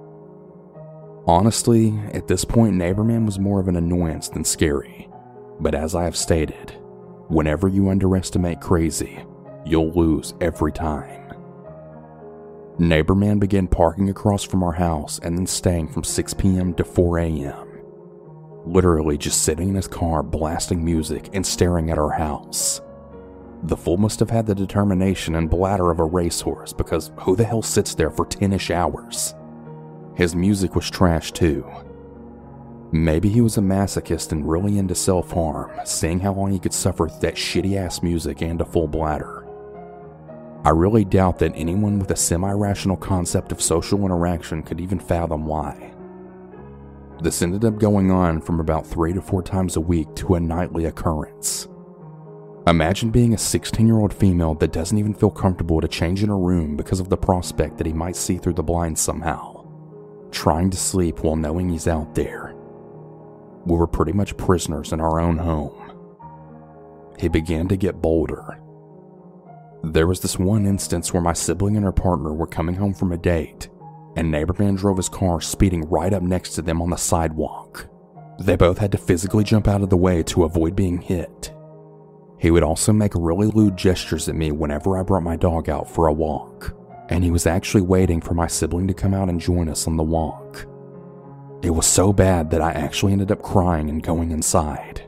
Honestly, 1.27 1.97
at 2.13 2.27
this 2.27 2.45
point, 2.45 2.75
Neighborman 2.75 3.25
was 3.25 3.39
more 3.39 3.59
of 3.59 3.67
an 3.67 3.75
annoyance 3.75 4.29
than 4.29 4.43
scary. 4.43 5.09
But 5.59 5.75
as 5.75 5.95
I 5.95 6.03
have 6.03 6.15
stated, 6.15 6.71
whenever 7.27 7.67
you 7.67 7.89
underestimate 7.89 8.61
crazy, 8.61 9.23
you'll 9.65 9.91
lose 9.91 10.33
every 10.41 10.71
time. 10.71 11.33
Neighborman 12.77 13.39
began 13.39 13.67
parking 13.67 14.09
across 14.09 14.43
from 14.43 14.61
our 14.61 14.73
house 14.73 15.19
and 15.19 15.37
then 15.37 15.47
staying 15.47 15.87
from 15.87 16.03
6 16.03 16.33
p.m. 16.33 16.73
to 16.73 16.83
4 16.83 17.19
a.m. 17.19 17.67
Literally 18.65 19.17
just 19.17 19.43
sitting 19.43 19.69
in 19.69 19.75
his 19.75 19.87
car 19.87 20.21
blasting 20.21 20.83
music 20.83 21.29
and 21.33 21.45
staring 21.45 21.89
at 21.89 21.97
our 21.97 22.11
house. 22.11 22.81
The 23.63 23.77
fool 23.77 23.97
must 23.97 24.19
have 24.19 24.29
had 24.29 24.45
the 24.45 24.53
determination 24.53 25.35
and 25.35 25.49
bladder 25.49 25.89
of 25.89 25.99
a 25.99 26.03
racehorse 26.03 26.73
because 26.73 27.11
who 27.19 27.35
the 27.35 27.45
hell 27.45 27.61
sits 27.61 27.95
there 27.95 28.11
for 28.11 28.25
10 28.25 28.51
ish 28.51 28.71
hours? 28.71 29.33
His 30.15 30.35
music 30.35 30.75
was 30.75 30.89
trash 30.89 31.31
too. 31.31 31.65
Maybe 32.95 33.27
he 33.27 33.41
was 33.41 33.57
a 33.57 33.61
masochist 33.61 34.31
and 34.31 34.49
really 34.49 34.77
into 34.77 34.95
self 34.95 35.31
harm, 35.31 35.69
seeing 35.83 36.21
how 36.21 36.31
long 36.31 36.53
he 36.53 36.59
could 36.59 36.73
suffer 36.73 37.09
that 37.19 37.35
shitty 37.35 37.75
ass 37.75 38.01
music 38.01 38.41
and 38.41 38.61
a 38.61 38.65
full 38.65 38.87
bladder. 38.87 39.45
I 40.63 40.69
really 40.69 41.03
doubt 41.03 41.39
that 41.39 41.51
anyone 41.55 41.99
with 41.99 42.11
a 42.11 42.15
semi 42.15 42.53
rational 42.53 42.95
concept 42.95 43.51
of 43.51 43.61
social 43.61 44.05
interaction 44.05 44.63
could 44.63 44.79
even 44.79 44.97
fathom 44.97 45.45
why. 45.45 45.93
This 47.21 47.41
ended 47.41 47.65
up 47.65 47.79
going 47.79 48.11
on 48.11 48.39
from 48.39 48.61
about 48.61 48.87
three 48.87 49.11
to 49.11 49.21
four 49.21 49.43
times 49.43 49.75
a 49.75 49.81
week 49.81 50.15
to 50.15 50.35
a 50.35 50.39
nightly 50.39 50.85
occurrence. 50.85 51.67
Imagine 52.65 53.09
being 53.09 53.33
a 53.33 53.37
16 53.37 53.85
year 53.85 53.99
old 53.99 54.13
female 54.13 54.53
that 54.53 54.71
doesn't 54.71 54.97
even 54.97 55.13
feel 55.13 55.31
comfortable 55.31 55.81
to 55.81 55.89
change 55.89 56.23
in 56.23 56.29
a 56.29 56.37
room 56.37 56.77
because 56.77 57.01
of 57.01 57.09
the 57.09 57.17
prospect 57.17 57.77
that 57.77 57.87
he 57.87 57.91
might 57.93 58.15
see 58.15 58.37
through 58.37 58.53
the 58.53 58.63
blinds 58.63 59.01
somehow, 59.01 59.67
trying 60.31 60.69
to 60.69 60.77
sleep 60.77 61.19
while 61.19 61.35
knowing 61.35 61.67
he's 61.67 61.89
out 61.89 62.15
there. 62.15 62.44
We 63.65 63.75
were 63.75 63.87
pretty 63.87 64.13
much 64.13 64.37
prisoners 64.37 64.93
in 64.93 65.01
our 65.01 65.19
own 65.19 65.37
home. 65.37 65.81
He 67.19 67.27
began 67.27 67.67
to 67.69 67.77
get 67.77 68.01
bolder 68.01 68.59
there 69.93 70.07
was 70.07 70.19
this 70.19 70.39
one 70.39 70.65
instance 70.65 71.13
where 71.13 71.21
my 71.21 71.33
sibling 71.33 71.75
and 71.75 71.85
her 71.85 71.91
partner 71.91 72.33
were 72.33 72.47
coming 72.47 72.75
home 72.75 72.93
from 72.93 73.11
a 73.11 73.17
date, 73.17 73.69
and 74.15 74.31
neighbor 74.31 74.55
man 74.57 74.75
drove 74.75 74.97
his 74.97 75.09
car 75.09 75.41
speeding 75.41 75.87
right 75.89 76.13
up 76.13 76.23
next 76.23 76.51
to 76.55 76.61
them 76.61 76.81
on 76.81 76.89
the 76.89 76.95
sidewalk. 76.95 77.87
They 78.39 78.55
both 78.55 78.77
had 78.77 78.91
to 78.93 78.97
physically 78.97 79.43
jump 79.43 79.67
out 79.67 79.81
of 79.81 79.89
the 79.89 79.97
way 79.97 80.23
to 80.23 80.43
avoid 80.43 80.75
being 80.75 81.01
hit. 81.01 81.53
He 82.37 82.51
would 82.51 82.63
also 82.63 82.91
make 82.91 83.13
really 83.15 83.47
lewd 83.47 83.77
gestures 83.77 84.27
at 84.27 84.35
me 84.35 84.51
whenever 84.51 84.97
I 84.97 85.03
brought 85.03 85.23
my 85.23 85.35
dog 85.35 85.69
out 85.69 85.89
for 85.89 86.07
a 86.07 86.13
walk, 86.13 86.75
and 87.09 87.23
he 87.23 87.31
was 87.31 87.45
actually 87.45 87.81
waiting 87.81 88.21
for 88.21 88.33
my 88.33 88.47
sibling 88.47 88.87
to 88.87 88.93
come 88.93 89.13
out 89.13 89.29
and 89.29 89.39
join 89.39 89.69
us 89.69 89.87
on 89.87 89.97
the 89.97 90.03
walk. 90.03 90.44
It 91.61 91.71
was 91.71 91.85
so 91.85 92.13
bad 92.13 92.51
that 92.51 92.61
I 92.61 92.71
actually 92.71 93.13
ended 93.13 93.31
up 93.31 93.41
crying 93.41 93.89
and 93.89 94.03
going 94.03 94.31
inside. 94.31 95.01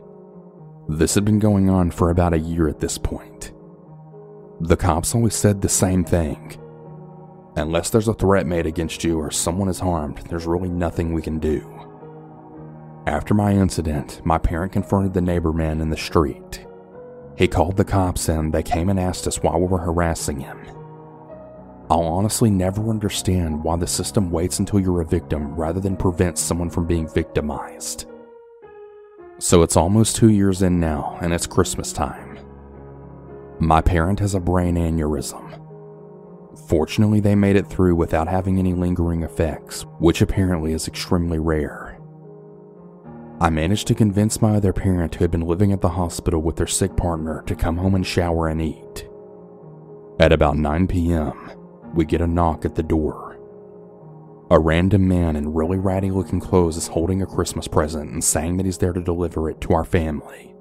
This 0.89 1.16
had 1.16 1.25
been 1.25 1.39
going 1.39 1.70
on 1.70 1.92
for 1.92 2.10
about 2.10 2.34
a 2.34 2.39
year 2.39 2.68
at 2.68 2.80
this 2.80 2.98
point 2.98 3.51
the 4.60 4.77
cops 4.77 5.13
always 5.13 5.36
said 5.36 5.62
the 5.62 5.70
same 5.70 6.04
thing. 6.04 6.58
Unless 7.56 7.89
there's 7.92 8.08
a 8.08 8.13
threat 8.13 8.48
made 8.48 8.66
against 8.66 9.04
you 9.04 9.20
or 9.20 9.32
someone 9.32 9.70
is 9.70 9.80
harmed, 9.80 10.18
there's 10.30 10.46
really 10.46 10.70
nothing 10.70 11.13
we 11.13 11.22
can 11.22 11.39
do. 11.39 11.74
After 13.06 13.34
my 13.34 13.54
incident, 13.54 14.22
my 14.25 14.38
parent 14.38 14.74
confronted 14.74 15.13
the 15.13 15.22
neighbor 15.22 15.54
man 15.54 15.80
in 15.80 15.89
the 15.89 15.98
street. 15.98 16.66
He 17.38 17.48
called 17.48 17.77
the 17.77 17.86
cops 17.86 18.30
and 18.30 18.51
they 18.51 18.63
came 18.63 18.89
and 18.89 19.00
asked 19.00 19.27
us 19.27 19.42
why 19.42 19.56
we 19.56 19.68
were 19.68 19.77
harassing 19.77 20.39
him. 20.39 20.60
I'll 21.89 22.03
honestly 22.03 22.50
never 22.50 22.89
understand 22.89 23.63
why 23.63 23.77
the 23.77 23.88
system 23.88 24.29
waits 24.29 24.60
until 24.60 24.79
you're 24.79 25.01
a 25.01 25.06
victim 25.06 25.56
rather 25.56 25.79
than 25.79 25.96
prevents 25.96 26.41
someone 26.41 26.70
from 26.70 26.86
being 26.86 27.08
victimized. 27.08 28.06
So 29.39 29.62
it's 29.62 29.77
almost 29.77 30.15
two 30.15 30.29
years 30.29 30.63
in 30.63 30.79
now, 30.79 31.17
and 31.22 31.34
it's 31.34 31.48
Christmas 31.48 31.94
time. 31.94 32.39
My 33.60 33.82
parent 33.82 34.20
has 34.20 34.36
a 34.36 34.39
brain 34.39 34.75
aneurysm. 34.75 35.63
Fortunately, 36.67 37.20
they 37.20 37.36
made 37.36 37.56
it 37.56 37.67
through 37.67 37.96
without 37.96 38.27
having 38.27 38.60
any 38.60 38.74
lingering 38.74 39.24
effects, 39.24 39.84
which 40.00 40.22
apparently 40.22 40.74
is 40.74 40.88
extremely 40.88 41.39
rare. 41.39 42.00
I 43.39 43.50
managed 43.50 43.88
to 43.88 43.96
convince 43.96 44.41
my 44.41 44.56
other 44.56 44.74
parent, 44.74 45.15
who 45.15 45.24
had 45.24 45.32
been 45.32 45.41
living 45.41 45.72
at 45.72 45.82
the 45.82 45.89
hospital 45.89 46.41
with 46.41 46.56
their 46.56 46.67
sick 46.67 46.98
partner, 46.98 47.44
to 47.46 47.56
come 47.56 47.77
home 47.77 47.96
and 47.96 48.06
shower 48.06 48.48
and 48.48 48.62
eat. 48.62 49.08
At 50.20 50.32
about 50.32 50.58
9 50.58 50.88
p.m., 50.88 51.57
we 51.94 52.06
get 52.06 52.22
a 52.22 52.27
knock 52.27 52.65
at 52.65 52.75
the 52.75 52.84
door. 52.84 53.38
A 54.50 54.60
random 54.60 55.08
man 55.08 55.36
in 55.36 55.53
really 55.53 55.77
ratty 55.77 56.10
looking 56.10 56.39
clothes 56.39 56.77
is 56.77 56.88
holding 56.88 57.22
a 57.22 57.25
Christmas 57.25 57.67
present 57.67 58.12
and 58.12 58.24
saying 58.24 58.58
that 58.58 58.65
he's 58.65 58.77
there 58.77 58.94
to 58.94 59.01
deliver 59.01 59.50
it 59.50 59.60
to 59.62 59.74
our 59.74 59.84
family. 59.84 60.53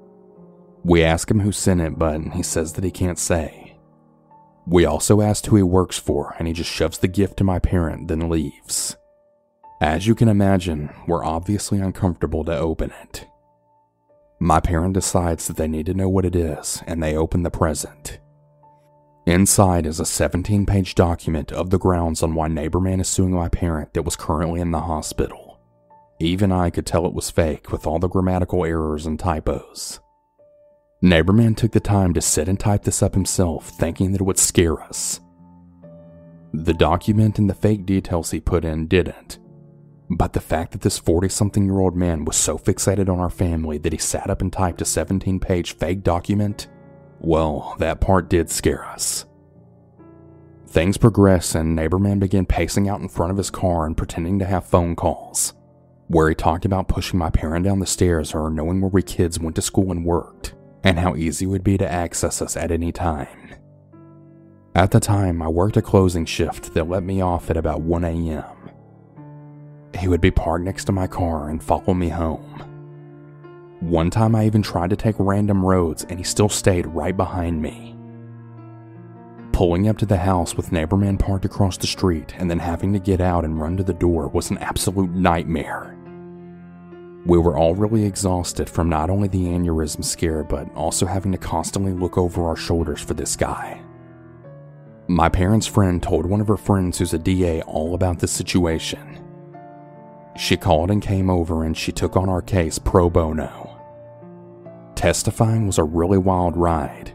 We 0.83 1.03
ask 1.05 1.31
him 1.31 1.41
who 1.41 1.53
sent 1.53 1.81
it, 1.81 1.99
but 1.99 2.21
he 2.33 2.43
says 2.43 2.73
that 2.73 2.85
he 2.85 2.91
can't 2.91 3.19
say. 3.19 3.77
We 4.67 4.85
also 4.85 5.21
asked 5.21 5.47
who 5.47 5.57
he 5.57 5.63
works 5.63 5.99
for, 5.99 6.35
and 6.39 6.49
he 6.49 6.55
just 6.55 6.71
shoves 6.71 6.99
the 6.99 7.07
gift 7.07 7.37
to 7.39 7.45
my 7.45 7.61
parent, 7.61 8.09
then 8.09 8.29
leaves. 8.29 8.97
As 9.81 10.07
you 10.07 10.17
can 10.17 10.29
imagine, 10.29 10.91
we're 11.07 11.25
obviously 11.25 11.79
uncomfortable 11.79 12.45
to 12.45 12.57
open 12.57 12.93
it. 13.03 13.27
My 14.41 14.59
parent 14.59 14.95
decides 14.95 15.47
that 15.47 15.57
they 15.57 15.69
need 15.69 15.87
to 15.87 15.95
know 15.95 16.09
what 16.09 16.25
it 16.25 16.35
is, 16.35 16.83
and 16.87 17.03
they 17.03 17.17
open 17.17 17.43
the 17.43 17.51
present. 17.51 18.19
Inside 19.27 19.87
is 19.87 19.99
a 19.99 20.07
17 20.07 20.67
page 20.67 20.95
document 20.95 21.51
of 21.51 21.71
the 21.71 21.81
grounds 21.81 22.23
on 22.23 22.37
why 22.37 22.47
Neighborman 22.47 23.01
is 23.01 23.09
suing 23.09 23.33
my 23.33 23.49
parent 23.49 23.93
that 23.95 24.05
was 24.05 24.15
currently 24.15 24.61
in 24.61 24.71
the 24.71 24.83
hospital. 24.83 25.59
Even 26.21 26.53
I 26.53 26.71
could 26.71 26.87
tell 26.87 27.07
it 27.07 27.13
was 27.13 27.29
fake 27.29 27.73
with 27.73 27.89
all 27.89 27.99
the 27.99 28.07
grammatical 28.09 28.65
errors 28.65 29.05
and 29.05 29.19
typos. 29.19 29.99
Neighborman 31.03 31.57
took 31.57 31.73
the 31.73 31.81
time 31.81 32.15
to 32.15 32.21
sit 32.23 32.49
and 32.49 32.59
type 32.59 32.85
this 32.85 33.03
up 33.03 33.15
himself, 33.15 33.69
thinking 33.71 34.13
that 34.13 34.21
it 34.21 34.25
would 34.25 34.39
scare 34.39 34.81
us. 34.81 35.21
The 36.55 36.73
document 36.73 37.41
and 37.41 37.51
the 37.51 37.55
fake 37.55 37.85
details 37.85 38.31
he 38.31 38.39
put 38.39 38.65
in 38.65 38.87
didn't. 38.87 39.39
But 40.09 40.35
the 40.35 40.41
fact 40.41 40.71
that 40.71 40.83
this 40.83 41.01
40 41.01 41.29
something 41.31 41.65
year 41.65 41.81
old 41.81 41.97
man 41.97 42.25
was 42.25 42.37
so 42.37 42.57
fixated 42.57 43.09
on 43.09 43.19
our 43.19 43.29
family 43.29 43.77
that 43.79 43.93
he 43.93 43.99
sat 43.99 44.31
up 44.31 44.41
and 44.41 44.53
typed 44.53 44.81
a 44.83 44.85
17 44.85 45.41
page 45.41 45.75
fake 45.75 46.05
document 46.05 46.69
well, 47.21 47.77
that 47.79 48.01
part 48.01 48.29
did 48.29 48.51
scare 48.51 48.85
us. 48.85 49.25
Things 50.67 50.99
progress, 50.99 51.55
and 51.55 51.75
Neighborman 51.75 52.19
began 52.19 52.45
pacing 52.45 52.89
out 52.89 53.01
in 53.01 53.09
front 53.09 53.31
of 53.31 53.39
his 53.39 53.51
car 53.51 53.87
and 53.87 53.97
pretending 53.97 54.39
to 54.39 54.45
have 54.45 54.67
phone 54.67 54.95
calls, 54.95 55.55
where 56.09 56.29
he 56.29 56.35
talked 56.35 56.65
about 56.65 56.89
pushing 56.89 57.19
my 57.19 57.31
parent 57.31 57.65
down 57.65 57.79
the 57.79 57.87
stairs 57.87 58.35
or 58.35 58.51
knowing 58.51 58.81
where 58.81 58.91
we 58.91 59.03
kids 59.03 59.41
went 59.41 59.57
to 59.57 59.63
school 59.63 59.91
and 59.91 60.05
worked, 60.05 60.55
and 60.85 60.99
how 60.99 61.17
easy 61.17 61.47
it 61.47 61.49
would 61.49 61.65
be 61.65 61.79
to 61.79 61.91
access 61.91 62.43
us 62.43 62.57
at 62.57 62.71
any 62.71 62.93
time. 62.93 63.55
At 64.75 64.91
the 64.91 65.01
time, 65.01 65.41
I 65.41 65.49
worked 65.49 65.79
a 65.79 65.83
closing 65.83 66.27
shift 66.27 66.75
that 66.75 66.89
let 66.89 67.03
me 67.03 67.23
off 67.23 67.49
at 67.49 67.57
about 67.57 67.81
1 67.81 68.05
a.m. 68.05 68.45
He 69.99 70.09
would 70.09 70.21
be 70.21 70.31
parked 70.31 70.67
next 70.67 70.85
to 70.85 70.93
my 70.93 71.07
car 71.07 71.49
and 71.49 71.63
follow 71.63 71.95
me 71.95 72.11
home. 72.11 72.76
One 73.81 74.09
time 74.11 74.35
I 74.35 74.47
even 74.47 74.63
tried 74.63 74.91
to 74.91 74.97
take 74.97 75.17
random 75.19 75.65
roads 75.65 76.05
and 76.09 76.19
he 76.19 76.25
still 76.25 76.49
stayed 76.49 76.87
right 76.87 77.17
behind 77.17 77.61
me. 77.61 77.95
Pulling 79.53 79.89
up 79.89 79.99
to 79.99 80.07
the 80.07 80.17
house 80.17 80.57
with 80.57 80.73
neighborman 80.73 81.19
parked 81.19 81.45
across 81.45 81.77
the 81.77 81.87
street 81.87 82.35
and 82.39 82.51
then 82.51 82.59
having 82.59 82.93
to 82.95 82.99
get 82.99 83.21
out 83.21 83.45
and 83.45 83.61
run 83.61 83.77
to 83.77 83.83
the 83.83 83.93
door 83.93 84.29
was 84.29 84.51
an 84.51 84.59
absolute 84.59 85.11
nightmare. 85.11 85.97
We 87.27 87.39
were 87.39 87.59
all 87.59 87.75
really 87.75 88.05
exhausted 88.05 88.71
from 88.71 88.89
not 88.89 89.11
only 89.11 89.29
the 89.29 89.45
aneurysm 89.45 90.05
scare, 90.05 90.45
but 90.45 90.73
also 90.75 91.05
having 91.07 91.33
to 91.33 91.39
constantly 91.39 91.93
look 91.93 92.17
over 92.17 92.47
our 92.47 92.57
shoulders 92.57 93.03
for 93.03 93.15
this 93.15 93.35
guy. 93.37 93.83
My 95.09 95.29
parents' 95.29 95.67
friend 95.67 96.03
told 96.03 96.25
one 96.25 96.41
of 96.41 96.49
her 96.49 96.57
friends 96.57 96.99
who's 96.99 97.15
a 97.15 97.19
DA 97.19 97.63
all 97.63 97.95
about 97.95 98.21
the 98.21 98.29
situation. 98.29 99.26
She 100.39 100.57
called 100.57 100.91
and 100.91 101.01
came 101.01 101.31
over 101.31 101.65
and 101.65 101.77
she 101.77 101.93
took 101.93 102.17
on 102.17 102.29
our 102.29 102.43
case 102.43 102.79
pro 102.79 103.09
bono. 103.09 103.73
Testifying 104.95 105.67
was 105.67 105.79
a 105.79 105.85
really 105.85 106.19
wild 106.19 106.57
ride. 106.57 107.13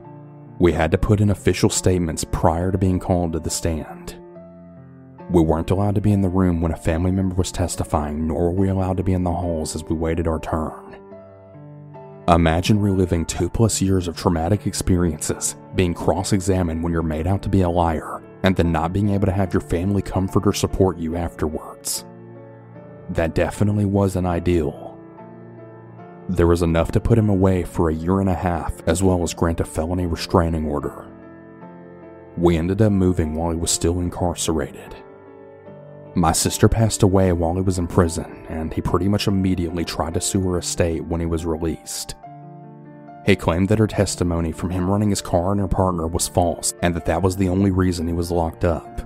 We 0.59 0.73
had 0.73 0.91
to 0.91 0.97
put 0.97 1.21
in 1.21 1.29
official 1.29 1.69
statements 1.69 2.23
prior 2.23 2.71
to 2.71 2.77
being 2.77 2.99
called 2.99 3.33
to 3.33 3.39
the 3.39 3.49
stand. 3.49 4.17
We 5.31 5.41
weren't 5.41 5.71
allowed 5.71 5.95
to 5.95 6.01
be 6.01 6.11
in 6.11 6.21
the 6.21 6.29
room 6.29 6.61
when 6.61 6.73
a 6.73 6.77
family 6.77 7.11
member 7.11 7.35
was 7.35 7.51
testifying, 7.51 8.27
nor 8.27 8.49
were 8.49 8.51
we 8.51 8.69
allowed 8.69 8.97
to 8.97 9.03
be 9.03 9.13
in 9.13 9.23
the 9.23 9.31
halls 9.31 9.75
as 9.75 9.83
we 9.83 9.95
waited 9.95 10.27
our 10.27 10.39
turn. 10.39 10.99
Imagine 12.27 12.79
reliving 12.79 13.25
two 13.25 13.49
plus 13.49 13.81
years 13.81 14.07
of 14.07 14.15
traumatic 14.15 14.67
experiences, 14.67 15.55
being 15.75 15.93
cross 15.93 16.33
examined 16.33 16.83
when 16.83 16.93
you're 16.93 17.01
made 17.01 17.27
out 17.27 17.41
to 17.43 17.49
be 17.49 17.61
a 17.61 17.69
liar, 17.69 18.21
and 18.43 18.55
then 18.55 18.71
not 18.71 18.93
being 18.93 19.09
able 19.09 19.25
to 19.25 19.31
have 19.31 19.53
your 19.53 19.61
family 19.61 20.01
comfort 20.01 20.45
or 20.45 20.53
support 20.53 20.97
you 20.97 21.15
afterwards. 21.15 22.05
That 23.09 23.35
definitely 23.35 23.85
wasn't 23.85 24.27
ideal. 24.27 24.97
There 26.29 26.47
was 26.47 26.61
enough 26.61 26.91
to 26.93 26.99
put 26.99 27.17
him 27.17 27.29
away 27.29 27.63
for 27.63 27.89
a 27.89 27.93
year 27.93 28.21
and 28.21 28.29
a 28.29 28.35
half, 28.35 28.87
as 28.87 29.03
well 29.03 29.23
as 29.23 29.33
grant 29.33 29.59
a 29.59 29.65
felony 29.65 30.05
restraining 30.05 30.65
order. 30.65 31.07
We 32.37 32.57
ended 32.57 32.81
up 32.81 32.91
moving 32.91 33.35
while 33.35 33.51
he 33.51 33.57
was 33.57 33.71
still 33.71 33.99
incarcerated. 33.99 34.95
My 36.15 36.31
sister 36.31 36.67
passed 36.69 37.03
away 37.03 37.31
while 37.33 37.55
he 37.55 37.61
was 37.61 37.79
in 37.79 37.87
prison, 37.87 38.45
and 38.49 38.73
he 38.73 38.81
pretty 38.81 39.07
much 39.07 39.27
immediately 39.27 39.83
tried 39.85 40.13
to 40.13 40.21
sue 40.21 40.41
her 40.41 40.59
estate 40.59 41.05
when 41.05 41.19
he 41.19 41.25
was 41.25 41.45
released. 41.45 42.15
He 43.25 43.35
claimed 43.35 43.69
that 43.69 43.79
her 43.79 43.87
testimony 43.87 44.51
from 44.51 44.71
him 44.71 44.89
running 44.89 45.09
his 45.09 45.21
car 45.21 45.51
and 45.51 45.61
her 45.61 45.67
partner 45.67 46.07
was 46.07 46.27
false, 46.27 46.73
and 46.81 46.95
that 46.95 47.05
that 47.05 47.21
was 47.21 47.37
the 47.37 47.49
only 47.49 47.71
reason 47.71 48.07
he 48.07 48.13
was 48.13 48.31
locked 48.31 48.65
up. 48.65 49.01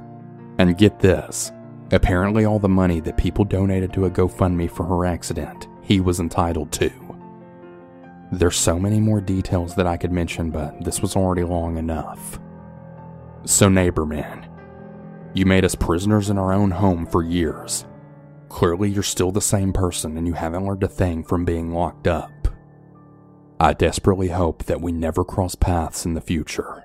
And 0.58 0.78
get 0.78 1.00
this 1.00 1.52
apparently, 1.96 2.46
all 2.46 2.60
the 2.60 2.70
money 2.70 3.00
that 3.02 3.18
people 3.18 3.46
donated 3.46 3.94
to 3.94 4.06
a 4.06 4.12
GoFundMe 4.12 4.70
for 4.70 4.84
her 4.86 5.06
accident, 5.06 5.68
he 5.82 6.00
was 6.00 6.20
entitled 6.20 6.72
to. 6.74 6.92
There's 8.32 8.56
so 8.56 8.80
many 8.80 9.00
more 9.00 9.22
details 9.22 9.76
that 9.76 9.88
I 9.88 9.98
could 9.98 10.12
mention, 10.12 10.50
but 10.50 10.84
this 10.84 11.02
was 11.02 11.16
already 11.16 11.44
long 11.44 11.78
enough. 11.78 12.40
So, 13.46 13.70
neighbor 13.70 14.06
man, 14.06 14.50
you 15.34 15.46
made 15.46 15.66
us 15.66 15.76
prisoners 15.76 16.30
in 16.30 16.38
our 16.38 16.54
own 16.54 16.72
home 16.72 17.06
for 17.06 17.22
years. 17.24 17.86
Clearly, 18.50 18.90
you're 18.90 19.04
still 19.04 19.32
the 19.32 19.42
same 19.42 19.74
person 19.74 20.18
and 20.18 20.26
you 20.26 20.34
haven't 20.34 20.66
learned 20.66 20.84
a 20.84 20.88
thing 20.88 21.24
from 21.24 21.44
being 21.44 21.74
locked 21.74 22.08
up. 22.08 22.32
I 23.60 23.74
desperately 23.74 24.30
hope 24.30 24.64
that 24.64 24.80
we 24.82 24.94
never 24.94 25.26
cross 25.26 25.56
paths 25.56 26.06
in 26.06 26.14
the 26.14 26.22
future. 26.22 26.85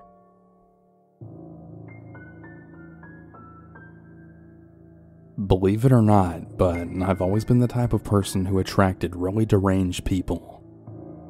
Believe 5.47 5.87
it 5.87 5.93
or 5.93 6.03
not, 6.03 6.59
but 6.59 6.87
I've 7.03 7.23
always 7.23 7.47
been 7.47 7.61
the 7.61 7.69
type 7.69 7.95
of 7.95 8.05
person 8.05 8.45
who 8.45 8.59
attracted 8.59 9.17
really 9.17 9.47
deranged 9.47 10.05
people. 10.05 10.63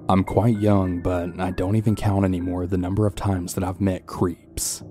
I'm 0.08 0.24
quite 0.24 0.58
young, 0.58 1.00
but 1.00 1.38
I 1.38 1.52
don't 1.52 1.76
even 1.76 1.94
count 1.94 2.24
anymore 2.24 2.66
the 2.66 2.76
number 2.76 3.06
of 3.06 3.14
times 3.14 3.54
that 3.54 3.62
I've 3.62 3.80
met 3.80 4.06
creeps. 4.06 4.82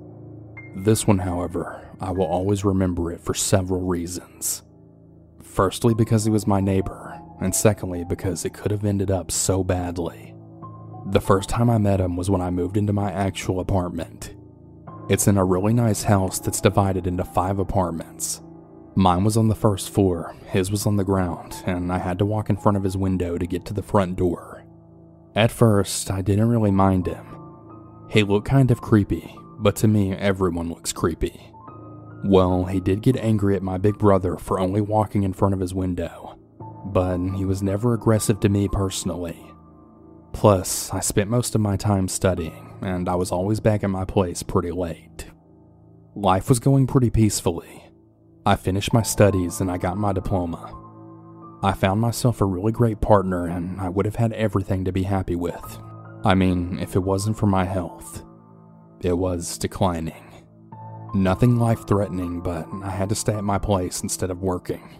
This 0.85 1.05
one, 1.05 1.17
however, 1.19 1.89
I 1.99 2.11
will 2.11 2.27
always 2.27 2.63
remember 2.63 3.11
it 3.11 3.19
for 3.19 3.33
several 3.33 3.81
reasons. 3.81 4.63
Firstly, 5.43 5.93
because 5.93 6.23
he 6.23 6.31
was 6.31 6.47
my 6.47 6.61
neighbor, 6.61 7.19
and 7.41 7.53
secondly, 7.53 8.05
because 8.05 8.45
it 8.45 8.53
could 8.53 8.71
have 8.71 8.85
ended 8.85 9.11
up 9.11 9.31
so 9.31 9.65
badly. 9.65 10.33
The 11.07 11.19
first 11.19 11.49
time 11.49 11.69
I 11.69 11.77
met 11.77 11.99
him 11.99 12.15
was 12.15 12.29
when 12.29 12.41
I 12.41 12.51
moved 12.51 12.77
into 12.77 12.93
my 12.93 13.11
actual 13.11 13.59
apartment. 13.59 14.33
It's 15.09 15.27
in 15.27 15.37
a 15.37 15.43
really 15.43 15.73
nice 15.73 16.03
house 16.03 16.39
that's 16.39 16.61
divided 16.61 17.05
into 17.05 17.25
five 17.25 17.59
apartments. 17.59 18.41
Mine 18.95 19.23
was 19.23 19.37
on 19.37 19.47
the 19.47 19.55
first 19.55 19.89
floor, 19.89 20.35
his 20.47 20.71
was 20.71 20.85
on 20.85 20.97
the 20.97 21.03
ground, 21.03 21.63
and 21.65 21.91
I 21.91 21.99
had 21.99 22.19
to 22.19 22.25
walk 22.25 22.49
in 22.49 22.57
front 22.57 22.77
of 22.77 22.83
his 22.83 22.97
window 22.97 23.37
to 23.37 23.47
get 23.47 23.65
to 23.65 23.73
the 23.73 23.83
front 23.83 24.15
door. 24.15 24.65
At 25.35 25.51
first, 25.51 26.11
I 26.11 26.21
didn't 26.21 26.49
really 26.49 26.71
mind 26.71 27.07
him. 27.07 27.25
He 28.09 28.23
looked 28.23 28.47
kind 28.47 28.71
of 28.71 28.81
creepy, 28.81 29.33
but 29.59 29.75
to 29.77 29.87
me, 29.87 30.13
everyone 30.13 30.69
looks 30.69 30.91
creepy. 30.91 31.39
Well, 32.23 32.65
he 32.65 32.79
did 32.79 33.01
get 33.01 33.15
angry 33.15 33.55
at 33.55 33.63
my 33.63 33.77
big 33.77 33.97
brother 33.97 34.37
for 34.37 34.59
only 34.59 34.81
walking 34.81 35.23
in 35.23 35.33
front 35.33 35.53
of 35.53 35.61
his 35.61 35.73
window, 35.73 36.37
but 36.85 37.19
he 37.35 37.45
was 37.45 37.63
never 37.63 37.93
aggressive 37.93 38.39
to 38.41 38.49
me 38.49 38.67
personally. 38.67 39.53
Plus, 40.33 40.91
I 40.93 40.99
spent 40.99 41.29
most 41.29 41.55
of 41.55 41.61
my 41.61 41.77
time 41.77 42.07
studying, 42.07 42.73
and 42.81 43.07
I 43.07 43.15
was 43.15 43.31
always 43.31 43.59
back 43.59 43.83
at 43.83 43.89
my 43.89 44.05
place 44.05 44.43
pretty 44.43 44.71
late. 44.71 45.27
Life 46.15 46.49
was 46.49 46.59
going 46.59 46.87
pretty 46.87 47.09
peacefully. 47.09 47.88
I 48.49 48.55
finished 48.55 48.93
my 48.93 49.03
studies 49.03 49.61
and 49.61 49.69
I 49.69 49.77
got 49.77 49.99
my 49.99 50.11
diploma. 50.11 50.75
I 51.61 51.73
found 51.73 52.01
myself 52.01 52.41
a 52.41 52.45
really 52.45 52.71
great 52.71 52.99
partner 52.99 53.45
and 53.45 53.79
I 53.79 53.89
would 53.89 54.07
have 54.07 54.15
had 54.15 54.33
everything 54.33 54.85
to 54.85 54.91
be 54.91 55.03
happy 55.03 55.35
with. 55.35 55.77
I 56.25 56.33
mean, 56.33 56.79
if 56.79 56.95
it 56.95 57.03
wasn't 57.03 57.37
for 57.37 57.45
my 57.45 57.63
health, 57.63 58.23
it 59.01 59.15
was 59.15 59.59
declining. 59.59 60.33
Nothing 61.13 61.59
life 61.59 61.87
threatening, 61.87 62.41
but 62.41 62.67
I 62.81 62.89
had 62.89 63.09
to 63.09 63.15
stay 63.15 63.35
at 63.35 63.43
my 63.43 63.59
place 63.59 64.01
instead 64.01 64.31
of 64.31 64.41
working. 64.41 64.97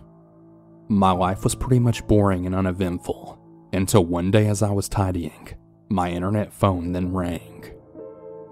My 0.88 1.10
life 1.10 1.44
was 1.44 1.56
pretty 1.56 1.79
much 1.79 2.06
boring 2.06 2.46
and 2.46 2.53
uneventful 2.53 3.39
until 3.74 4.06
one 4.06 4.29
day 4.29 4.46
as 4.46 4.62
I 4.62 4.70
was 4.70 4.88
tidying, 4.88 5.58
my 5.89 6.12
internet 6.12 6.53
phone 6.53 6.91
then 6.91 7.13
rang. 7.13 7.65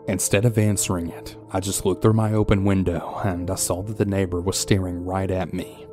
Instead 0.08 0.44
of 0.44 0.58
answering 0.58 1.12
it, 1.12 1.37
I 1.50 1.62
just 1.62 1.86
looked 1.86 2.01
through 2.01 2.13
my 2.13 2.34
open 2.34 2.66
window 2.66 3.22
and 3.24 3.50
I 3.50 3.56
saw 3.56 3.82
that 3.84 3.98
the 3.98 4.06
neighbor 4.06 4.42
was 4.42 4.58
staring 4.58 5.06
right 5.06 5.32
at 5.32 5.54
me. 5.54 5.88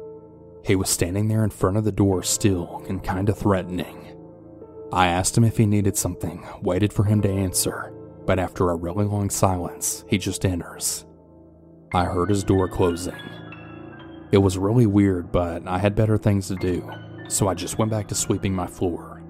He 0.64 0.74
was 0.74 0.90
standing 0.90 1.28
there 1.28 1.44
in 1.44 1.50
front 1.50 1.76
of 1.76 1.84
the 1.84 1.92
door 1.92 2.24
still 2.24 2.84
and 2.88 3.04
kind 3.04 3.28
of 3.28 3.38
threatening. 3.38 4.16
I 4.92 5.06
asked 5.06 5.36
him 5.36 5.44
if 5.44 5.56
he 5.56 5.66
needed 5.66 5.96
something, 5.96 6.44
waited 6.62 6.92
for 6.92 7.04
him 7.04 7.20
to 7.22 7.30
answer, 7.30 7.92
but 8.26 8.40
after 8.40 8.70
a 8.70 8.76
really 8.76 9.04
long 9.04 9.30
silence, 9.30 10.04
he 10.08 10.18
just 10.18 10.44
enters. 10.44 11.06
I 11.92 12.04
heard 12.04 12.30
his 12.30 12.42
door 12.42 12.68
closing. 12.68 13.14
It 14.32 14.38
was 14.38 14.58
really 14.58 14.86
weird, 14.86 15.30
but 15.30 15.68
I 15.68 15.78
had 15.78 15.94
better 15.94 16.18
things 16.18 16.48
to 16.48 16.56
do, 16.56 16.90
so 17.28 17.46
I 17.46 17.54
just 17.54 17.78
went 17.78 17.92
back 17.92 18.08
to 18.08 18.16
sweeping 18.16 18.54
my 18.54 18.66
floor. 18.66 19.22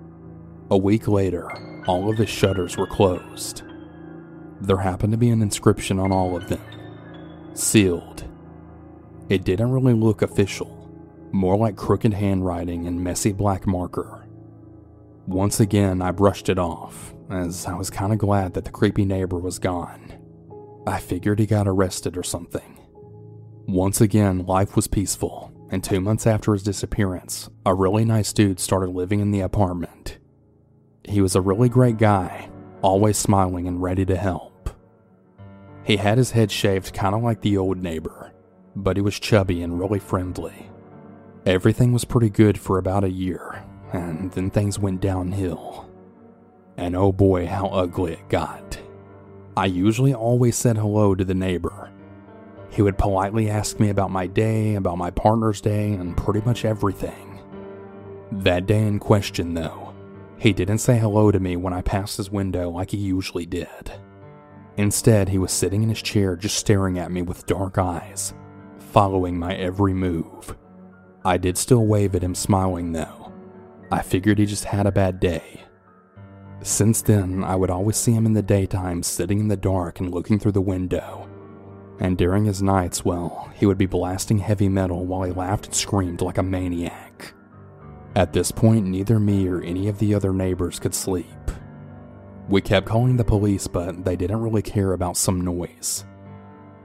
A 0.71 0.79
week 0.79 1.07
later, 1.07 1.51
all 1.87 2.11
of 2.11 2.17
his 2.17 2.31
shutters 2.31 2.79
were 2.79 2.87
closed. 2.87 3.63
There 4.65 4.79
happened 4.79 5.13
to 5.13 5.19
be 5.19 5.29
an 5.29 5.43
inscription 5.43 5.99
on 5.99 6.11
all 6.11 6.35
of 6.37 6.49
them 6.49 6.61
sealed. 7.53 8.25
It 9.29 9.45
didn't 9.45 9.71
really 9.71 9.93
look 9.93 10.23
official, 10.23 10.91
more 11.33 11.57
like 11.57 11.77
crooked 11.77 12.15
handwriting 12.15 12.87
and 12.87 13.05
messy 13.05 13.33
black 13.33 13.67
marker. 13.67 14.27
Once 15.27 15.61
again, 15.61 16.01
I 16.01 16.13
brushed 16.13 16.49
it 16.49 16.59
off, 16.59 17.15
as 17.31 17.67
I 17.67 17.75
was 17.75 17.91
kind 17.91 18.13
of 18.13 18.19
glad 18.19 18.55
that 18.55 18.65
the 18.65 18.71
creepy 18.71 19.05
neighbor 19.05 19.39
was 19.39 19.59
gone. 19.59 20.15
I 20.87 20.99
figured 20.99 21.39
he 21.39 21.47
got 21.47 21.69
arrested 21.69 22.17
or 22.17 22.23
something. 22.23 22.81
Once 23.67 24.01
again, 24.01 24.47
life 24.47 24.77
was 24.77 24.87
peaceful, 24.87 25.53
and 25.71 25.85
two 25.85 26.01
months 26.01 26.27
after 26.27 26.55
his 26.55 26.63
disappearance, 26.63 27.51
a 27.67 27.75
really 27.75 28.07
nice 28.07 28.33
dude 28.33 28.61
started 28.61 28.91
living 28.91 29.21
in 29.21 29.31
the 29.31 29.41
apartment. 29.41 30.19
He 31.05 31.21
was 31.21 31.37
a 31.37 31.43
really 31.43 31.69
great 31.69 31.99
guy, 31.99 32.49
always 32.81 33.19
smiling 33.19 33.69
and 33.69 33.83
ready 33.83 34.07
to 34.07 34.17
help. 34.17 34.54
He 35.85 35.99
had 35.99 36.17
his 36.19 36.31
head 36.31 36.51
shaved 36.51 36.95
kind 36.95 37.15
of 37.15 37.23
like 37.23 37.43
the 37.43 37.59
old 37.59 37.83
neighbor, 37.83 38.33
but 38.75 38.97
he 38.97 39.03
was 39.03 39.19
chubby 39.19 39.63
and 39.63 39.79
really 39.79 39.99
friendly. 39.99 40.71
Everything 41.45 41.93
was 41.93 42.07
pretty 42.07 42.31
good 42.31 42.59
for 42.59 42.79
about 42.79 43.05
a 43.05 43.11
year, 43.11 43.63
and 43.93 44.33
then 44.33 44.51
things 44.51 44.79
went 44.79 45.03
downhill. 45.03 45.91
And 46.79 46.97
oh 46.97 47.13
boy, 47.13 47.47
how 47.47 47.67
ugly 47.67 48.15
it 48.15 48.29
got. 48.31 48.79
I 49.57 49.67
usually 49.67 50.15
always 50.15 50.57
said 50.57 50.79
hello 50.79 51.15
to 51.15 51.25
the 51.25 51.35
neighbor. 51.35 51.93
He 52.71 52.83
would 52.83 52.99
politely 52.99 53.51
ask 53.51 53.79
me 53.79 53.91
about 53.91 54.11
my 54.11 54.27
day, 54.27 54.75
about 54.75 54.99
my 54.99 55.11
partner's 55.11 55.61
day, 55.61 55.93
and 55.93 56.17
pretty 56.17 56.41
much 56.41 56.65
everything. 56.65 57.41
That 58.33 58.67
day 58.67 58.87
in 58.87 58.99
question, 58.99 59.55
though, 59.55 59.95
he 60.39 60.53
didn't 60.53 60.79
say 60.79 60.99
hello 60.99 61.31
to 61.31 61.39
me 61.39 61.57
when 61.57 61.73
I 61.73 61.83
passed 61.83 62.17
his 62.17 62.31
window 62.31 62.71
like 62.71 62.91
he 62.91 62.97
usually 62.97 63.47
did. 63.47 63.93
Instead, 64.77 65.29
he 65.29 65.39
was 65.39 65.53
sitting 65.53 65.83
in 65.83 65.89
his 65.89 66.03
chair 66.03 66.37
just 66.37 66.57
staring 66.57 66.99
at 66.99 67.13
me 67.13 67.23
with 67.23 67.47
dark 67.47 67.79
eyes, 67.79 68.35
following 68.79 69.39
my 69.39 69.55
every 69.55 69.95
move. 69.95 70.57
I 71.25 71.39
did 71.39 71.57
still 71.57 71.87
wave 71.87 72.15
at 72.15 72.23
him, 72.23 72.35
smiling 72.35 72.93
though. 72.93 73.33
I 73.91 74.03
figured 74.03 74.39
he 74.39 74.47
just 74.47 74.65
had 74.65 74.87
a 74.87 74.93
bad 74.93 75.21
day. 75.21 75.65
Since 76.63 77.03
then, 77.03 77.45
I 77.45 77.57
would 77.57 77.71
always 77.71 77.97
see 77.97 78.13
him 78.13 78.27
in 78.27 78.33
the 78.33 78.43
daytime 78.43 79.03
sitting 79.03 79.39
in 79.39 79.49
the 79.49 79.57
dark 79.57 80.01
and 80.01 80.13
looking 80.13 80.39
through 80.39 80.53
the 80.53 80.61
window. 80.61 81.29
And 82.01 82.19
during 82.19 82.45
his 82.45 82.63
nights, 82.63 83.05
well, 83.05 83.51
he 83.55 83.67
would 83.67 83.79
be 83.79 83.87
blasting 83.87 84.39
heavy 84.39 84.69
metal 84.69 85.05
while 85.05 85.23
he 85.23 85.33
laughed 85.33 85.67
and 85.67 85.75
screamed 85.75 86.23
like 86.23 86.39
a 86.39 86.43
maniac. 86.43 87.35
At 88.17 88.33
this 88.33 88.51
point, 88.51 88.87
neither 88.87 89.21
me 89.21 89.47
or 89.47 89.61
any 89.61 89.89
of 89.89 89.99
the 89.99 90.15
other 90.15 90.33
neighbors 90.33 90.79
could 90.79 90.95
sleep. 90.95 91.44
We 92.49 92.61
kept 92.61 92.87
calling 92.87 93.17
the 93.17 93.25
police, 93.25 93.67
but 93.67 94.05
they 94.05 94.17
didn't 94.17 94.43
really 94.43 94.63
care 94.63 94.93
about 94.93 95.17
some 95.17 95.41
noise. 95.41 96.05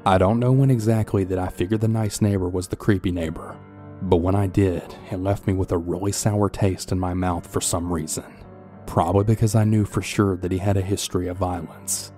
I 0.05 0.17
don't 0.17 0.39
know 0.39 0.51
when 0.51 0.71
exactly 0.71 1.23
that 1.25 1.39
I 1.39 1.49
figured 1.49 1.81
the 1.81 1.87
nice 1.87 2.21
neighbor 2.21 2.49
was 2.49 2.67
the 2.67 2.75
creepy 2.75 3.11
neighbor, 3.11 3.57
but 4.01 4.17
when 4.17 4.35
I 4.35 4.47
did, 4.47 4.95
it 5.11 5.17
left 5.17 5.45
me 5.45 5.53
with 5.53 5.71
a 5.71 5.77
really 5.77 6.11
sour 6.11 6.49
taste 6.49 6.91
in 6.91 6.99
my 6.99 7.13
mouth 7.13 7.45
for 7.45 7.59
some 7.59 7.91
reason 7.91 8.23
probably 8.89 9.23
because 9.23 9.53
I 9.53 9.65
knew 9.65 9.85
for 9.85 10.01
sure 10.01 10.35
that 10.37 10.51
he 10.51 10.57
had 10.57 10.75
a 10.75 10.81
history 10.81 11.27
of 11.27 11.37
violence. 11.37 12.11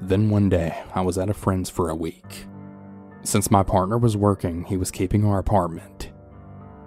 Then 0.00 0.28
one 0.28 0.48
day, 0.48 0.76
I 0.96 1.02
was 1.02 1.16
at 1.16 1.30
a 1.30 1.34
friend's 1.34 1.70
for 1.70 1.90
a 1.90 1.94
week. 1.94 2.46
Since 3.22 3.52
my 3.52 3.62
partner 3.62 3.96
was 3.96 4.16
working, 4.16 4.64
he 4.64 4.76
was 4.76 4.90
keeping 4.90 5.24
our 5.24 5.38
apartment. 5.38 6.10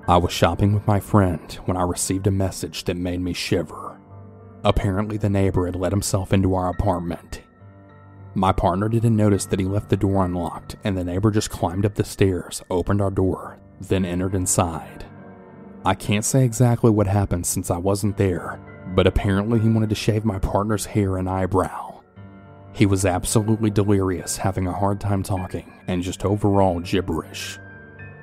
I 0.05 0.17
was 0.17 0.33
shopping 0.33 0.73
with 0.73 0.85
my 0.85 0.99
friend 0.99 1.49
when 1.63 1.77
I 1.77 1.83
received 1.83 2.27
a 2.27 2.31
message 2.31 2.83
that 2.83 2.97
made 2.97 3.21
me 3.21 3.31
shiver. 3.31 3.92
Apparently, 4.63 5.17
the 5.17 5.29
neighbor 5.29 5.65
had 5.65 5.75
let 5.75 5.91
himself 5.91 6.31
into 6.31 6.55
our 6.55 6.69
apartment. 6.69 7.41
My 8.35 8.51
partner 8.51 8.89
didn't 8.89 9.15
notice 9.15 9.45
that 9.45 9.59
he 9.59 9.65
left 9.65 9.89
the 9.89 9.97
door 9.97 10.25
unlocked, 10.25 10.75
and 10.83 10.97
the 10.97 11.03
neighbor 11.03 11.29
just 11.29 11.49
climbed 11.49 11.85
up 11.85 11.95
the 11.95 12.03
stairs, 12.03 12.63
opened 12.69 13.01
our 13.01 13.11
door, 13.11 13.59
then 13.79 14.05
entered 14.05 14.33
inside. 14.33 15.05
I 15.85 15.93
can't 15.95 16.25
say 16.25 16.45
exactly 16.45 16.89
what 16.89 17.07
happened 17.07 17.45
since 17.45 17.69
I 17.69 17.77
wasn't 17.77 18.17
there, 18.17 18.59
but 18.95 19.05
apparently 19.05 19.59
he 19.59 19.69
wanted 19.69 19.89
to 19.89 19.95
shave 19.95 20.23
my 20.23 20.39
partner's 20.39 20.85
hair 20.85 21.17
and 21.17 21.29
eyebrow. 21.29 22.01
He 22.71 22.85
was 22.85 23.05
absolutely 23.05 23.69
delirious, 23.69 24.37
having 24.37 24.65
a 24.65 24.73
hard 24.73 24.99
time 24.99 25.21
talking, 25.21 25.71
and 25.87 26.01
just 26.01 26.25
overall 26.25 26.79
gibberish. 26.79 27.59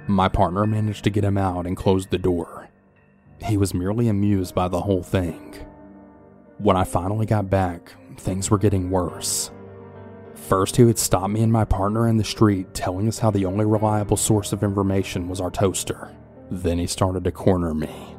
My 0.09 0.29
partner 0.29 0.67
managed 0.67 1.05
to 1.05 1.11
get 1.11 1.23
him 1.23 1.39
out 1.39 1.67
and 1.67 1.77
closed 1.77 2.11
the 2.11 2.19
door. 2.19 2.69
He 3.45 3.57
was 3.57 3.75
merely 3.75 4.09
amused 4.09 4.55
by 4.55 4.67
the 4.67 4.81
whole 4.81 5.05
thing. 5.05 5.55
When 6.63 6.77
I 6.77 6.85
finally 6.85 7.25
got 7.25 7.49
back, 7.49 7.95
things 8.19 8.51
were 8.51 8.59
getting 8.59 8.91
worse. 8.91 9.51
First, 10.35 10.77
he 10.77 10.85
would 10.85 10.99
stop 10.99 11.31
me 11.31 11.43
and 11.43 11.51
my 11.51 11.65
partner 11.65 12.07
in 12.07 12.19
the 12.19 12.25
street, 12.25 12.75
telling 12.75 13.09
us 13.09 13.19
how 13.19 13.31
the 13.31 13.47
only 13.47 13.65
reliable 13.65 14.19
source 14.19 14.53
of 14.53 14.63
information 14.63 15.27
was 15.27 15.41
our 15.41 15.51
toaster. 15.51 16.15
Then 16.51 16.79
he 16.79 16.87
started 16.87 17.25
to 17.25 17.33
corner 17.33 17.73
me. 17.73 18.15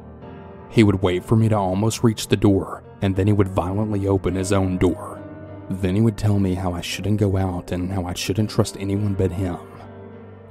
He 0.70 0.82
would 0.82 1.02
wait 1.02 1.24
for 1.24 1.36
me 1.36 1.48
to 1.50 1.56
almost 1.56 2.02
reach 2.02 2.26
the 2.26 2.36
door, 2.36 2.82
and 3.00 3.14
then 3.14 3.28
he 3.28 3.32
would 3.32 3.46
violently 3.46 4.08
open 4.08 4.34
his 4.34 4.52
own 4.52 4.76
door. 4.76 5.22
Then 5.70 5.94
he 5.94 6.00
would 6.00 6.18
tell 6.18 6.40
me 6.40 6.54
how 6.54 6.72
I 6.72 6.80
shouldn't 6.80 7.20
go 7.20 7.36
out 7.36 7.70
and 7.70 7.92
how 7.92 8.06
I 8.06 8.14
shouldn't 8.14 8.50
trust 8.50 8.76
anyone 8.76 9.14
but 9.14 9.30
him. 9.30 9.58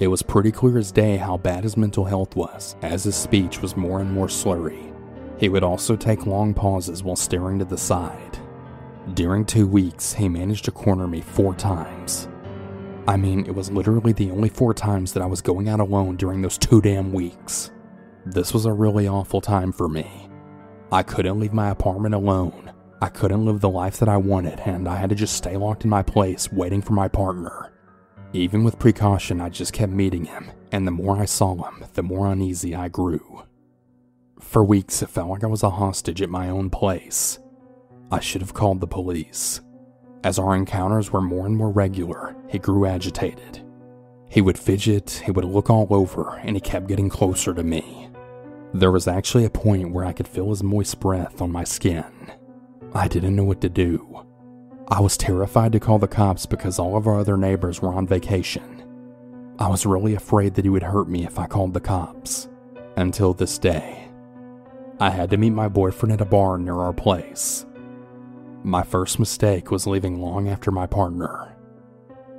It 0.00 0.06
was 0.06 0.22
pretty 0.22 0.50
clear 0.50 0.78
as 0.78 0.92
day 0.92 1.18
how 1.18 1.36
bad 1.36 1.64
his 1.64 1.76
mental 1.76 2.06
health 2.06 2.36
was, 2.36 2.74
as 2.80 3.04
his 3.04 3.16
speech 3.16 3.60
was 3.60 3.76
more 3.76 4.00
and 4.00 4.10
more 4.10 4.28
slurry. 4.28 4.91
He 5.42 5.48
would 5.48 5.64
also 5.64 5.96
take 5.96 6.24
long 6.24 6.54
pauses 6.54 7.02
while 7.02 7.16
staring 7.16 7.58
to 7.58 7.64
the 7.64 7.76
side. 7.76 8.38
During 9.14 9.44
two 9.44 9.66
weeks, 9.66 10.12
he 10.12 10.28
managed 10.28 10.66
to 10.66 10.70
corner 10.70 11.08
me 11.08 11.20
four 11.20 11.52
times. 11.56 12.28
I 13.08 13.16
mean, 13.16 13.44
it 13.46 13.52
was 13.52 13.68
literally 13.68 14.12
the 14.12 14.30
only 14.30 14.48
four 14.48 14.72
times 14.72 15.12
that 15.12 15.20
I 15.20 15.26
was 15.26 15.42
going 15.42 15.68
out 15.68 15.80
alone 15.80 16.14
during 16.14 16.42
those 16.42 16.56
two 16.56 16.80
damn 16.80 17.12
weeks. 17.12 17.72
This 18.24 18.54
was 18.54 18.66
a 18.66 18.72
really 18.72 19.08
awful 19.08 19.40
time 19.40 19.72
for 19.72 19.88
me. 19.88 20.30
I 20.92 21.02
couldn't 21.02 21.40
leave 21.40 21.52
my 21.52 21.70
apartment 21.70 22.14
alone. 22.14 22.70
I 23.00 23.08
couldn't 23.08 23.44
live 23.44 23.60
the 23.60 23.68
life 23.68 23.96
that 23.96 24.08
I 24.08 24.18
wanted, 24.18 24.60
and 24.60 24.88
I 24.88 24.94
had 24.94 25.10
to 25.10 25.16
just 25.16 25.34
stay 25.34 25.56
locked 25.56 25.82
in 25.82 25.90
my 25.90 26.04
place 26.04 26.52
waiting 26.52 26.82
for 26.82 26.92
my 26.92 27.08
partner. 27.08 27.72
Even 28.32 28.62
with 28.62 28.78
precaution, 28.78 29.40
I 29.40 29.48
just 29.48 29.72
kept 29.72 29.90
meeting 29.90 30.26
him, 30.26 30.52
and 30.70 30.86
the 30.86 30.92
more 30.92 31.16
I 31.16 31.24
saw 31.24 31.64
him, 31.64 31.84
the 31.94 32.04
more 32.04 32.30
uneasy 32.30 32.76
I 32.76 32.86
grew. 32.86 33.42
For 34.52 34.62
weeks, 34.62 35.00
it 35.00 35.08
felt 35.08 35.30
like 35.30 35.44
I 35.44 35.46
was 35.46 35.62
a 35.62 35.70
hostage 35.70 36.20
at 36.20 36.28
my 36.28 36.50
own 36.50 36.68
place. 36.68 37.38
I 38.10 38.20
should 38.20 38.42
have 38.42 38.52
called 38.52 38.82
the 38.82 38.86
police. 38.86 39.62
As 40.24 40.38
our 40.38 40.54
encounters 40.54 41.10
were 41.10 41.22
more 41.22 41.46
and 41.46 41.56
more 41.56 41.70
regular, 41.70 42.36
he 42.50 42.58
grew 42.58 42.84
agitated. 42.84 43.62
He 44.28 44.42
would 44.42 44.58
fidget, 44.58 45.22
he 45.24 45.30
would 45.30 45.46
look 45.46 45.70
all 45.70 45.86
over, 45.88 46.38
and 46.44 46.54
he 46.54 46.60
kept 46.60 46.86
getting 46.86 47.08
closer 47.08 47.54
to 47.54 47.62
me. 47.62 48.10
There 48.74 48.90
was 48.90 49.08
actually 49.08 49.46
a 49.46 49.50
point 49.50 49.90
where 49.90 50.04
I 50.04 50.12
could 50.12 50.28
feel 50.28 50.50
his 50.50 50.62
moist 50.62 51.00
breath 51.00 51.40
on 51.40 51.50
my 51.50 51.64
skin. 51.64 52.04
I 52.92 53.08
didn't 53.08 53.34
know 53.34 53.44
what 53.44 53.62
to 53.62 53.70
do. 53.70 54.26
I 54.88 55.00
was 55.00 55.16
terrified 55.16 55.72
to 55.72 55.80
call 55.80 55.98
the 55.98 56.06
cops 56.06 56.44
because 56.44 56.78
all 56.78 56.94
of 56.94 57.06
our 57.06 57.20
other 57.20 57.38
neighbors 57.38 57.80
were 57.80 57.94
on 57.94 58.06
vacation. 58.06 58.84
I 59.58 59.68
was 59.68 59.86
really 59.86 60.14
afraid 60.14 60.52
that 60.56 60.66
he 60.66 60.68
would 60.68 60.82
hurt 60.82 61.08
me 61.08 61.24
if 61.24 61.38
I 61.38 61.46
called 61.46 61.72
the 61.72 61.80
cops. 61.80 62.50
Until 62.98 63.32
this 63.32 63.56
day. 63.56 64.01
I 65.02 65.10
had 65.10 65.30
to 65.30 65.36
meet 65.36 65.50
my 65.50 65.66
boyfriend 65.66 66.12
at 66.12 66.20
a 66.20 66.24
bar 66.24 66.58
near 66.58 66.76
our 66.76 66.92
place. 66.92 67.66
My 68.62 68.84
first 68.84 69.18
mistake 69.18 69.72
was 69.72 69.84
leaving 69.84 70.20
long 70.20 70.48
after 70.48 70.70
my 70.70 70.86
partner. 70.86 71.56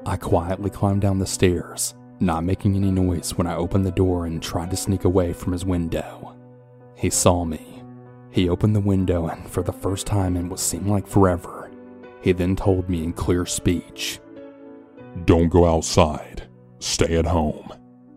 I 0.06 0.15
quietly 0.15 0.69
climbed 0.69 1.02
down 1.02 1.19
the 1.19 1.26
stairs 1.26 1.93
not 2.21 2.45
making 2.45 2.78
any 2.78 2.89
noise 2.89 3.32
when 3.38 3.47
I 3.47 3.56
opened 3.56 3.86
the 3.86 3.91
door 3.91 4.28
and 4.28 4.41
tried 4.41 4.69
to 4.71 4.78
sneak 4.78 5.04
away 5.04 5.34
from 5.34 5.52
his 5.52 5.65
window. 5.65 6.38
He 6.95 7.10
saw 7.10 7.43
me. 7.43 7.84
He 8.32 8.47
opened 8.47 8.78
the 8.78 8.80
window, 8.80 9.28
and 9.28 9.45
for 9.49 9.62
the 9.62 9.73
first 9.73 10.08
time 10.08 10.38
in 10.38 10.47
what 10.47 10.62
seemed 10.62 10.88
like 10.88 11.06
forever, 11.06 11.69
he 12.21 12.32
then 12.32 12.56
told 12.56 12.88
me 12.88 13.04
in 13.04 13.12
clear 13.12 13.45
speech 13.45 14.21
Don't 15.26 15.49
go 15.49 15.65
outside. 15.65 16.47
Stay 16.80 17.17
at 17.17 17.26
home. 17.26 17.73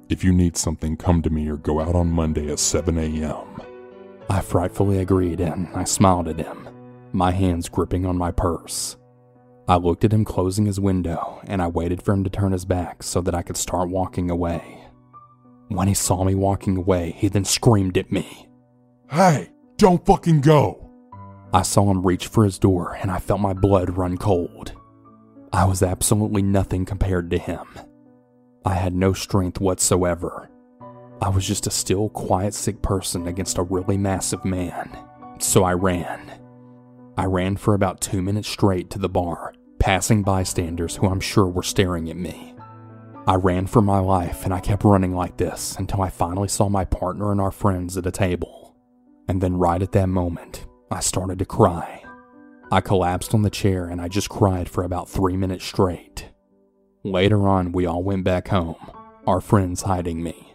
If 0.09 0.22
you 0.22 0.32
need 0.32 0.56
something, 0.56 0.96
come 0.96 1.20
to 1.22 1.30
me 1.30 1.48
or 1.48 1.56
go 1.56 1.80
out 1.80 1.96
on 1.96 2.12
Monday 2.12 2.48
at 2.48 2.61
7 2.61 2.96
a.m. 2.96 3.65
I 4.29 4.41
frightfully 4.41 4.99
agreed 4.99 5.41
and 5.41 5.69
I 5.75 5.85
smiled 5.85 6.29
at 6.29 6.39
him, 6.39 6.69
my 7.12 7.31
hands 7.31 7.69
gripping 7.69 8.05
on 8.05 8.19
my 8.19 8.33
purse. 8.33 8.97
I 9.69 9.77
looked 9.77 10.05
at 10.05 10.12
him 10.12 10.25
closing 10.25 10.67
his 10.67 10.81
window 10.81 11.41
and 11.47 11.62
I 11.62 11.69
waited 11.69 12.03
for 12.03 12.12
him 12.12 12.25
to 12.25 12.31
turn 12.31 12.53
his 12.53 12.65
back 12.65 13.03
so 13.03 13.21
that 13.21 13.35
I 13.35 13.43
could 13.43 13.57
start 13.57 13.89
walking 13.89 14.31
away. 14.31 14.85
When 15.69 15.89
he 15.89 15.95
saw 15.95 16.25
me 16.25 16.35
walking 16.35 16.77
away, 16.77 17.12
he 17.12 17.29
then 17.29 17.45
screamed 17.45 17.97
at 17.99 18.12
me. 18.12 18.49
Hey, 19.11 19.51
don't 19.77 20.05
fucking 20.05 20.41
go! 20.41 20.91
I 21.53 21.62
saw 21.62 21.91
him 21.91 22.07
reach 22.07 22.27
for 22.27 22.45
his 22.45 22.59
door 22.59 22.99
and 23.01 23.11
I 23.11 23.19
felt 23.19 23.41
my 23.41 23.53
blood 23.53 23.97
run 23.97 24.19
cold. 24.19 24.73
I 25.53 25.65
was 25.65 25.83
absolutely 25.83 26.43
nothing 26.43 26.85
compared 26.85 27.31
to 27.31 27.39
him. 27.39 27.67
I 28.65 28.75
had 28.75 28.95
no 28.95 29.12
strength 29.12 29.61
whatsoever. 29.61 30.51
I 31.20 31.31
was 31.31 31.46
just 31.46 31.66
a 31.66 31.70
still, 31.70 32.11
quiet, 32.11 32.52
sick 32.52 32.83
person 32.83 33.26
against 33.26 33.59
a 33.59 33.62
really 33.62 33.96
massive 33.96 34.44
man. 34.44 34.96
So 35.38 35.64
I 35.64 35.72
ran. 35.72 36.40
I 37.16 37.24
ran 37.24 37.57
for 37.57 37.72
about 37.72 38.00
two 38.02 38.20
minutes 38.20 38.48
straight 38.48 38.90
to 38.90 38.98
the 38.98 39.09
bar, 39.09 39.55
passing 39.79 40.22
bystanders 40.22 40.96
who 40.96 41.09
I'm 41.09 41.20
sure 41.20 41.46
were 41.46 41.62
staring 41.62 42.11
at 42.11 42.16
me. 42.16 42.55
I 43.26 43.37
ran 43.37 43.66
for 43.66 43.81
my 43.81 43.98
life 43.98 44.44
and 44.44 44.52
I 44.52 44.61
kept 44.61 44.85
running 44.85 45.14
like 45.14 45.37
this 45.38 45.74
until 45.79 46.02
I 46.02 46.11
finally 46.11 46.48
saw 46.48 46.68
my 46.68 46.85
partner 46.85 47.33
and 47.33 47.40
our 47.40 47.50
friends 47.50 47.96
at 47.96 48.07
a 48.07 48.12
table. 48.12 48.76
And 49.26 49.40
then, 49.40 49.57
right 49.57 49.83
at 49.83 49.92
that 49.92 50.09
moment, 50.09 50.66
I 50.90 51.00
started 51.00 51.38
to 51.40 51.44
cry. 51.44 52.05
I 52.70 52.81
collapsed 52.81 53.35
on 53.35 53.42
the 53.42 53.50
chair 53.50 53.87
and 53.87 54.00
I 54.00 54.09
just 54.09 54.29
cried 54.29 54.68
for 54.68 54.85
about 54.85 55.09
three 55.09 55.37
minutes 55.37 55.64
straight. 55.64 56.31
Later 57.02 57.48
on, 57.48 57.72
we 57.72 57.87
all 57.87 58.02
went 58.05 58.24
back 58.24 58.48
home, 58.48 58.76
our 59.26 59.40
friends 59.40 59.83
hiding 59.83 60.22
me. 60.22 60.52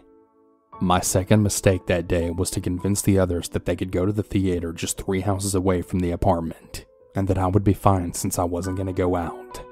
My 0.82 0.98
second 0.98 1.44
mistake 1.44 1.86
that 1.86 2.08
day 2.08 2.30
was 2.32 2.50
to 2.50 2.60
convince 2.60 3.02
the 3.02 3.16
others 3.16 3.48
that 3.50 3.66
they 3.66 3.76
could 3.76 3.92
go 3.92 4.04
to 4.04 4.10
the 4.10 4.24
theater 4.24 4.72
just 4.72 5.00
three 5.00 5.20
houses 5.20 5.54
away 5.54 5.80
from 5.80 6.00
the 6.00 6.10
apartment, 6.10 6.86
and 7.14 7.28
that 7.28 7.38
I 7.38 7.46
would 7.46 7.62
be 7.62 7.72
fine 7.72 8.14
since 8.14 8.36
I 8.36 8.42
wasn't 8.42 8.78
going 8.78 8.88
to 8.88 8.92
go 8.92 9.14
out. 9.14 9.64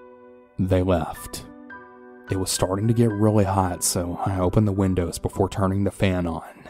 They 0.56 0.84
left. 0.84 1.44
It 2.30 2.36
was 2.36 2.52
starting 2.52 2.86
to 2.86 2.94
get 2.94 3.10
really 3.10 3.42
hot, 3.42 3.82
so 3.82 4.20
I 4.24 4.38
opened 4.38 4.68
the 4.68 4.72
windows 4.72 5.18
before 5.18 5.48
turning 5.48 5.82
the 5.82 5.90
fan 5.90 6.28
on. 6.28 6.68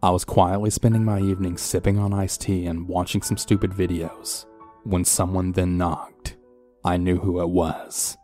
I 0.00 0.10
was 0.10 0.24
quietly 0.24 0.70
spending 0.70 1.04
my 1.04 1.18
evening 1.18 1.58
sipping 1.58 1.98
on 1.98 2.14
iced 2.14 2.42
tea 2.42 2.66
and 2.66 2.86
watching 2.86 3.20
some 3.20 3.36
stupid 3.36 3.72
videos 3.72 4.46
when 4.84 5.04
someone 5.04 5.50
then 5.50 5.76
knocked. 5.76 6.36
I 6.84 6.98
knew 6.98 7.18
who 7.18 7.40
it 7.40 7.48
was. 7.48 8.16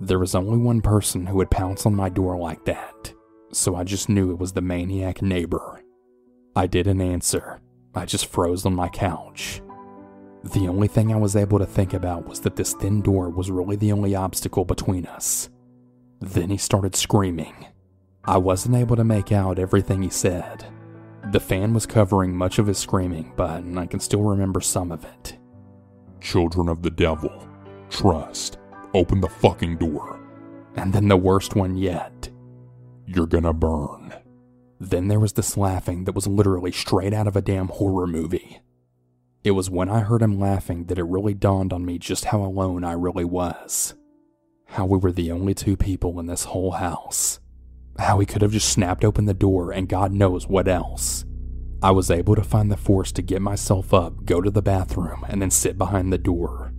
There 0.00 0.20
was 0.20 0.36
only 0.36 0.58
one 0.58 0.82
person 0.82 1.26
who 1.26 1.38
would 1.38 1.50
pounce 1.50 1.84
on 1.84 1.96
my 1.96 2.08
door 2.08 2.38
like 2.38 2.64
that 2.66 3.12
so 3.52 3.76
I 3.76 3.84
just 3.84 4.08
knew 4.08 4.30
it 4.30 4.38
was 4.38 4.52
the 4.52 4.60
maniac 4.60 5.22
neighbor. 5.22 5.82
I 6.56 6.66
didn't 6.66 7.00
answer, 7.00 7.60
I 7.94 8.06
just 8.06 8.26
froze 8.26 8.64
on 8.66 8.74
my 8.74 8.88
couch. 8.88 9.62
The 10.44 10.66
only 10.66 10.88
thing 10.88 11.12
I 11.12 11.16
was 11.16 11.36
able 11.36 11.58
to 11.58 11.66
think 11.66 11.94
about 11.94 12.26
was 12.26 12.40
that 12.40 12.56
this 12.56 12.74
thin 12.74 13.00
door 13.00 13.30
was 13.30 13.50
really 13.50 13.76
the 13.76 13.92
only 13.92 14.14
obstacle 14.14 14.64
between 14.64 15.06
us. 15.06 15.50
Then 16.20 16.50
he 16.50 16.56
started 16.56 16.96
screaming. 16.96 17.66
I 18.24 18.38
wasn't 18.38 18.76
able 18.76 18.96
to 18.96 19.04
make 19.04 19.32
out 19.32 19.58
everything 19.58 20.02
he 20.02 20.10
said. 20.10 20.66
The 21.30 21.40
fan 21.40 21.74
was 21.74 21.86
covering 21.86 22.34
much 22.34 22.58
of 22.58 22.66
his 22.66 22.78
screaming, 22.78 23.32
but 23.36 23.62
I 23.76 23.86
can 23.86 24.00
still 24.00 24.22
remember 24.22 24.60
some 24.60 24.90
of 24.90 25.04
it. 25.04 25.38
Children 26.20 26.68
of 26.68 26.82
the 26.82 26.90
devil, 26.90 27.46
trust, 27.90 28.58
open 28.94 29.20
the 29.20 29.28
fucking 29.28 29.76
door. 29.76 30.20
And 30.76 30.92
then 30.92 31.06
the 31.08 31.16
worst 31.16 31.54
one 31.54 31.76
yet. 31.76 32.30
You're 33.06 33.26
gonna 33.26 33.52
burn. 33.52 34.14
Then 34.80 35.08
there 35.08 35.20
was 35.20 35.34
this 35.34 35.56
laughing 35.56 36.04
that 36.04 36.14
was 36.14 36.26
literally 36.26 36.72
straight 36.72 37.14
out 37.14 37.26
of 37.26 37.36
a 37.36 37.42
damn 37.42 37.68
horror 37.68 38.06
movie. 38.06 38.60
It 39.44 39.52
was 39.52 39.70
when 39.70 39.88
I 39.88 40.00
heard 40.00 40.22
him 40.22 40.38
laughing 40.38 40.84
that 40.84 40.98
it 40.98 41.04
really 41.04 41.34
dawned 41.34 41.72
on 41.72 41.84
me 41.84 41.98
just 41.98 42.26
how 42.26 42.42
alone 42.42 42.84
I 42.84 42.92
really 42.92 43.24
was. 43.24 43.94
How 44.66 44.86
we 44.86 44.98
were 44.98 45.12
the 45.12 45.32
only 45.32 45.54
two 45.54 45.76
people 45.76 46.18
in 46.20 46.26
this 46.26 46.44
whole 46.44 46.72
house. 46.72 47.40
How 47.98 48.18
he 48.20 48.26
could 48.26 48.42
have 48.42 48.52
just 48.52 48.70
snapped 48.70 49.04
open 49.04 49.26
the 49.26 49.34
door 49.34 49.72
and 49.72 49.88
God 49.88 50.12
knows 50.12 50.46
what 50.46 50.68
else. 50.68 51.24
I 51.82 51.90
was 51.90 52.10
able 52.10 52.36
to 52.36 52.44
find 52.44 52.70
the 52.70 52.76
force 52.76 53.10
to 53.12 53.22
get 53.22 53.42
myself 53.42 53.92
up, 53.92 54.24
go 54.24 54.40
to 54.40 54.50
the 54.50 54.62
bathroom, 54.62 55.24
and 55.28 55.42
then 55.42 55.50
sit 55.50 55.76
behind 55.76 56.12
the 56.12 56.18
door. 56.18 56.72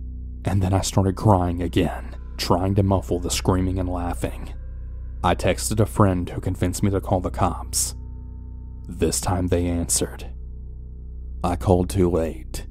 And 0.46 0.62
then 0.62 0.72
I 0.72 0.80
started 0.80 1.16
crying 1.16 1.62
again, 1.62 2.16
trying 2.38 2.74
to 2.76 2.82
muffle 2.82 3.20
the 3.20 3.30
screaming 3.30 3.78
and 3.78 3.88
laughing. 3.88 4.54
I 5.24 5.34
texted 5.34 5.80
a 5.80 5.86
friend 5.86 6.28
who 6.28 6.38
convinced 6.38 6.82
me 6.82 6.90
to 6.90 7.00
call 7.00 7.20
the 7.20 7.30
cops. 7.30 7.94
This 8.86 9.22
time 9.22 9.46
they 9.46 9.64
answered. 9.64 10.30
I 11.42 11.56
called 11.56 11.88
too 11.88 12.10
late. 12.10 12.66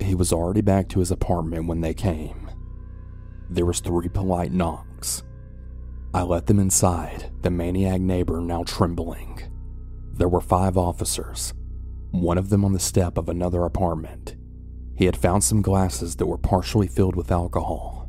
He 0.00 0.14
was 0.14 0.32
already 0.32 0.62
back 0.62 0.88
to 0.88 1.00
his 1.00 1.10
apartment 1.10 1.66
when 1.66 1.82
they 1.82 1.92
came. 1.92 2.50
There 3.50 3.66
was 3.66 3.80
three 3.80 4.08
polite 4.08 4.52
knocks. 4.52 5.22
I 6.14 6.22
let 6.22 6.46
them 6.46 6.58
inside, 6.58 7.30
the 7.42 7.50
maniac 7.50 8.00
neighbor 8.00 8.40
now 8.40 8.62
trembling. 8.62 9.42
There 10.14 10.30
were 10.30 10.40
five 10.40 10.78
officers, 10.78 11.52
one 12.10 12.38
of 12.38 12.48
them 12.48 12.64
on 12.64 12.72
the 12.72 12.78
step 12.78 13.18
of 13.18 13.28
another 13.28 13.66
apartment. 13.66 14.34
He 14.96 15.04
had 15.04 15.14
found 15.18 15.44
some 15.44 15.60
glasses 15.60 16.16
that 16.16 16.26
were 16.26 16.38
partially 16.38 16.88
filled 16.88 17.16
with 17.16 17.30
alcohol. 17.30 18.08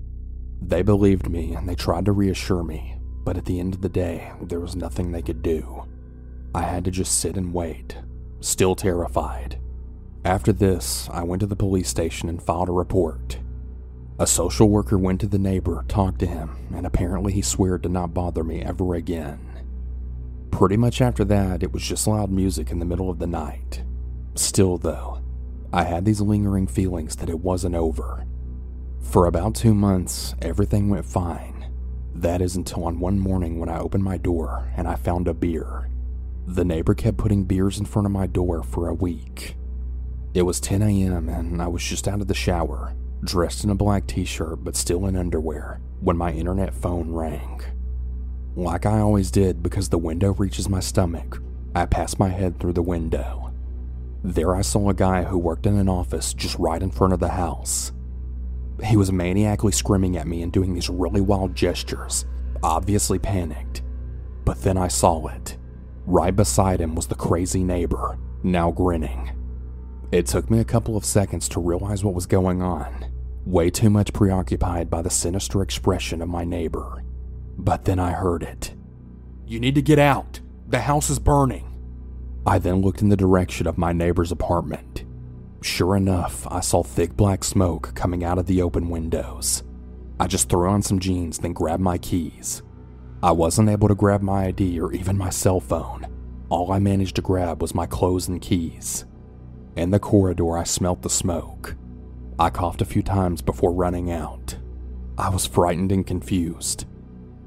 They 0.62 0.84
believed 0.84 1.30
me 1.30 1.54
and 1.54 1.68
they 1.68 1.76
tried 1.76 2.06
to 2.06 2.14
reassure 2.14 2.64
me, 2.64 2.97
but 3.28 3.36
at 3.36 3.44
the 3.44 3.60
end 3.60 3.74
of 3.74 3.82
the 3.82 3.90
day, 3.90 4.32
there 4.42 4.62
was 4.62 4.78
nothing 4.78 5.12
they 5.12 5.22
could 5.22 5.42
do. 5.42 5.84
I 6.56 6.62
had 6.62 6.86
to 6.86 6.92
just 6.92 7.20
sit 7.20 7.36
and 7.36 7.54
wait, 7.54 7.98
still 8.40 8.74
terrified. 8.74 9.60
After 10.24 10.54
this, 10.54 11.10
I 11.12 11.24
went 11.24 11.42
to 11.42 11.46
the 11.46 11.54
police 11.54 11.90
station 11.90 12.30
and 12.30 12.42
filed 12.42 12.70
a 12.70 12.72
report. 12.72 13.38
A 14.18 14.26
social 14.26 14.70
worker 14.70 14.98
went 14.98 15.20
to 15.20 15.28
the 15.28 15.38
neighbor, 15.38 15.84
talked 15.90 16.20
to 16.20 16.26
him, 16.26 16.70
and 16.74 16.86
apparently 16.86 17.34
he 17.34 17.42
swore 17.42 17.78
to 17.80 17.90
not 17.90 18.14
bother 18.14 18.46
me 18.46 18.62
ever 18.62 18.96
again. 18.96 19.42
Pretty 20.50 20.78
much 20.78 21.02
after 21.02 21.26
that, 21.26 21.64
it 21.64 21.74
was 21.74 21.84
just 21.84 22.08
loud 22.08 22.32
music 22.32 22.72
in 22.72 22.80
the 22.80 22.86
middle 22.86 23.10
of 23.10 23.20
the 23.20 23.28
night. 23.28 23.84
Still, 24.36 24.78
though, 24.78 25.22
I 25.74 25.84
had 25.84 26.06
these 26.06 26.22
lingering 26.22 26.68
feelings 26.68 27.18
that 27.18 27.30
it 27.30 27.42
wasn't 27.42 27.76
over. 27.76 28.26
For 29.02 29.26
about 29.26 29.54
two 29.54 29.74
months, 29.74 30.34
everything 30.42 30.88
went 30.88 31.06
fine 31.06 31.57
that 32.22 32.42
is 32.42 32.56
until 32.56 32.86
on 32.86 33.00
one 33.00 33.20
morning 33.20 33.60
when 33.60 33.70
I 33.70 33.80
opened 33.80 34.04
my 34.04 34.18
door 34.18 34.72
and 34.76 34.88
I 34.88 34.96
found 34.96 35.28
a 35.28 35.34
beer. 35.34 35.90
The 36.48 36.66
neighbor 36.66 36.96
kept 36.96 37.18
putting 37.18 37.44
beers 37.44 37.78
in 37.78 37.86
front 37.86 38.08
of 38.08 38.12
my 38.12 38.26
door 38.26 38.64
for 38.64 38.88
a 38.88 38.94
week. 38.94 39.56
It 40.34 40.42
was 40.42 40.60
10 40.60 40.82
a.m. 40.82 41.30
and 41.30 41.62
I 41.62 41.68
was 41.68 41.84
just 41.84 42.08
out 42.08 42.22
of 42.22 42.28
the 42.28 42.34
shower, 42.34 42.96
dressed 43.24 43.64
in 43.64 43.70
a 43.70 43.76
black 43.76 44.08
t 44.08 44.26
shirt 44.26 44.64
but 44.64 44.76
still 44.76 45.06
in 45.06 45.16
underwear, 45.16 45.80
when 46.00 46.18
my 46.18 46.32
internet 46.32 46.74
phone 46.74 47.12
rang. 47.12 47.62
Like 48.56 48.88
I 48.88 49.00
always 49.00 49.30
did 49.30 49.62
because 49.62 49.90
the 49.90 50.00
window 50.00 50.34
reaches 50.34 50.68
my 50.68 50.80
stomach, 50.80 51.40
I 51.76 51.86
passed 51.86 52.18
my 52.18 52.30
head 52.30 52.60
through 52.60 52.74
the 52.74 52.82
window. 52.82 53.54
There 54.24 54.56
I 54.56 54.62
saw 54.62 54.90
a 54.90 54.96
guy 54.96 55.24
who 55.24 55.38
worked 55.38 55.68
in 55.68 55.78
an 55.78 55.88
office 55.88 56.34
just 56.34 56.58
right 56.58 56.82
in 56.82 56.90
front 56.90 57.14
of 57.14 57.20
the 57.20 57.30
house. 57.30 57.92
He 58.84 58.98
was 58.98 59.12
maniacally 59.12 59.72
screaming 59.72 60.18
at 60.18 60.28
me 60.28 60.44
and 60.44 60.52
doing 60.52 60.74
these 60.74 60.90
really 60.90 61.22
wild 61.22 61.56
gestures, 61.56 62.26
obviously 62.62 63.20
panicked. 63.20 63.82
But 64.46 64.62
then 64.62 64.78
I 64.78 64.88
saw 64.88 65.28
it. 65.28 65.58
Right 66.06 66.36
beside 66.36 66.80
him 66.80 66.96
was 66.96 67.08
the 67.08 67.16
crazy 67.16 67.64
neighbor, 67.64 68.18
now 68.44 68.72
grinning. 68.72 69.32
It 70.12 70.26
took 70.26 70.50
me 70.50 70.60
a 70.60 70.66
couple 70.66 70.96
of 70.96 71.04
seconds 71.04 71.50
to 71.50 71.60
realize 71.60 72.04
what 72.04 72.14
was 72.14 72.26
going 72.26 72.62
on, 72.62 73.12
way 73.46 73.70
too 73.70 73.90
much 73.90 74.14
preoccupied 74.14 74.90
by 74.90 75.02
the 75.02 75.10
sinister 75.10 75.62
expression 75.62 76.22
of 76.22 76.30
my 76.30 76.46
neighbor. 76.46 77.04
But 77.58 77.86
then 77.86 78.00
I 78.00 78.12
heard 78.12 78.44
it. 78.44 78.74
You 79.46 79.60
need 79.60 79.76
to 79.76 79.82
get 79.82 80.00
out. 80.00 80.40
The 80.68 80.80
house 80.82 81.10
is 81.10 81.20
burning. 81.20 81.74
I 82.46 82.60
then 82.60 82.82
looked 82.82 83.02
in 83.02 83.10
the 83.10 83.18
direction 83.18 83.68
of 83.68 83.78
my 83.78 83.92
neighbor's 83.92 84.32
apartment. 84.32 85.04
Sure 85.62 85.96
enough, 85.96 86.48
I 86.50 86.60
saw 86.60 86.84
thick 86.84 87.16
black 87.16 87.44
smoke 87.44 87.94
coming 87.96 88.24
out 88.24 88.38
of 88.38 88.46
the 88.46 88.62
open 88.62 88.90
windows. 88.90 89.64
I 90.20 90.28
just 90.28 90.50
threw 90.50 90.70
on 90.70 90.82
some 90.82 91.00
jeans, 91.00 91.40
then 91.40 91.54
grabbed 91.54 91.82
my 91.82 91.98
keys. 91.98 92.64
I 93.22 93.32
wasn't 93.32 93.70
able 93.70 93.88
to 93.88 93.96
grab 93.96 94.22
my 94.22 94.46
ID 94.46 94.80
or 94.80 94.94
even 94.94 95.18
my 95.18 95.30
cell 95.30 95.60
phone. 95.60 96.06
All 96.50 96.72
I 96.72 96.80
managed 96.80 97.16
to 97.18 97.22
grab 97.22 97.62
was 97.62 97.76
my 97.76 97.86
clothes 97.86 98.28
and 98.28 98.42
keys. 98.42 99.06
In 99.76 99.92
the 99.92 100.00
corridor, 100.00 100.58
I 100.58 100.64
smelt 100.64 101.02
the 101.02 101.10
smoke. 101.10 101.76
I 102.40 102.50
coughed 102.50 102.82
a 102.82 102.86
few 102.86 103.02
times 103.02 103.42
before 103.42 103.74
running 103.74 104.12
out. 104.12 104.58
I 105.18 105.30
was 105.30 105.48
frightened 105.48 105.92
and 105.92 106.06
confused. 106.06 106.86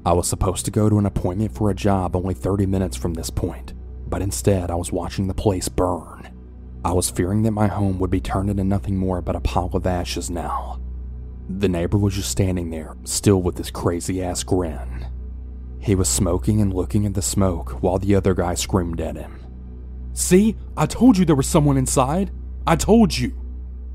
I 0.05 0.13
was 0.13 0.27
supposed 0.27 0.65
to 0.65 0.71
go 0.71 0.89
to 0.89 0.97
an 0.97 1.05
appointment 1.05 1.53
for 1.53 1.69
a 1.69 1.75
job 1.75 2.15
only 2.15 2.33
30 2.33 2.65
minutes 2.65 2.97
from 2.97 3.13
this 3.13 3.29
point, 3.29 3.73
but 4.07 4.21
instead 4.21 4.69
I 4.69 4.75
was 4.75 4.91
watching 4.91 5.27
the 5.27 5.33
place 5.33 5.69
burn. 5.69 6.30
I 6.83 6.93
was 6.93 7.11
fearing 7.11 7.43
that 7.43 7.51
my 7.51 7.67
home 7.67 7.99
would 7.99 8.09
be 8.09 8.21
turned 8.21 8.49
into 8.49 8.63
nothing 8.63 8.97
more 8.97 9.21
but 9.21 9.35
a 9.35 9.39
pile 9.39 9.69
of 9.73 9.85
ashes 9.85 10.29
now. 10.29 10.79
The 11.47 11.69
neighbor 11.69 11.97
was 11.97 12.15
just 12.15 12.31
standing 12.31 12.69
there, 12.71 12.95
still 13.03 13.41
with 13.41 13.57
his 13.57 13.69
crazy 13.69 14.23
ass 14.23 14.43
grin. 14.43 15.07
He 15.79 15.95
was 15.95 16.09
smoking 16.09 16.61
and 16.61 16.73
looking 16.73 17.05
at 17.05 17.13
the 17.13 17.21
smoke 17.21 17.81
while 17.83 17.99
the 17.99 18.15
other 18.15 18.33
guy 18.33 18.55
screamed 18.55 19.01
at 19.01 19.15
him. 19.15 19.39
See, 20.13 20.55
I 20.75 20.85
told 20.85 21.17
you 21.17 21.25
there 21.25 21.35
was 21.35 21.47
someone 21.47 21.77
inside. 21.77 22.31
I 22.65 22.75
told 22.75 23.17
you. 23.17 23.33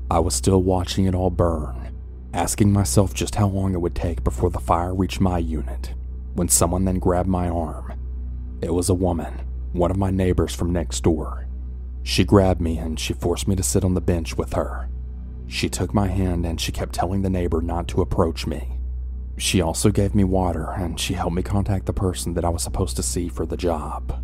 I 0.09 0.19
was 0.19 0.33
still 0.35 0.61
watching 0.61 1.05
it 1.05 1.15
all 1.15 1.29
burn, 1.29 1.93
asking 2.33 2.71
myself 2.71 3.13
just 3.13 3.35
how 3.35 3.47
long 3.47 3.73
it 3.73 3.81
would 3.81 3.95
take 3.95 4.23
before 4.23 4.49
the 4.49 4.59
fire 4.59 4.93
reached 4.93 5.19
my 5.19 5.37
unit, 5.39 5.93
when 6.33 6.47
someone 6.47 6.85
then 6.85 6.99
grabbed 6.99 7.29
my 7.29 7.49
arm. 7.49 7.93
It 8.61 8.73
was 8.73 8.89
a 8.89 8.93
woman, 8.93 9.41
one 9.73 9.91
of 9.91 9.97
my 9.97 10.09
neighbors 10.09 10.55
from 10.55 10.71
next 10.71 11.01
door. 11.01 11.46
She 12.07 12.23
grabbed 12.23 12.61
me 12.61 12.77
and 12.77 12.97
she 12.97 13.11
forced 13.11 13.49
me 13.49 13.57
to 13.57 13.61
sit 13.61 13.83
on 13.83 13.93
the 13.93 13.99
bench 13.99 14.37
with 14.37 14.53
her. 14.53 14.87
She 15.45 15.67
took 15.67 15.93
my 15.93 16.07
hand 16.07 16.45
and 16.45 16.59
she 16.59 16.71
kept 16.71 16.95
telling 16.95 17.21
the 17.21 17.29
neighbor 17.29 17.61
not 17.61 17.89
to 17.89 18.01
approach 18.01 18.47
me. 18.47 18.79
She 19.35 19.59
also 19.59 19.91
gave 19.91 20.15
me 20.15 20.23
water 20.23 20.71
and 20.71 20.97
she 20.97 21.15
helped 21.15 21.35
me 21.35 21.43
contact 21.43 21.85
the 21.85 21.91
person 21.91 22.33
that 22.35 22.45
I 22.45 22.49
was 22.49 22.63
supposed 22.63 22.95
to 22.95 23.03
see 23.03 23.27
for 23.27 23.45
the 23.45 23.57
job. 23.57 24.23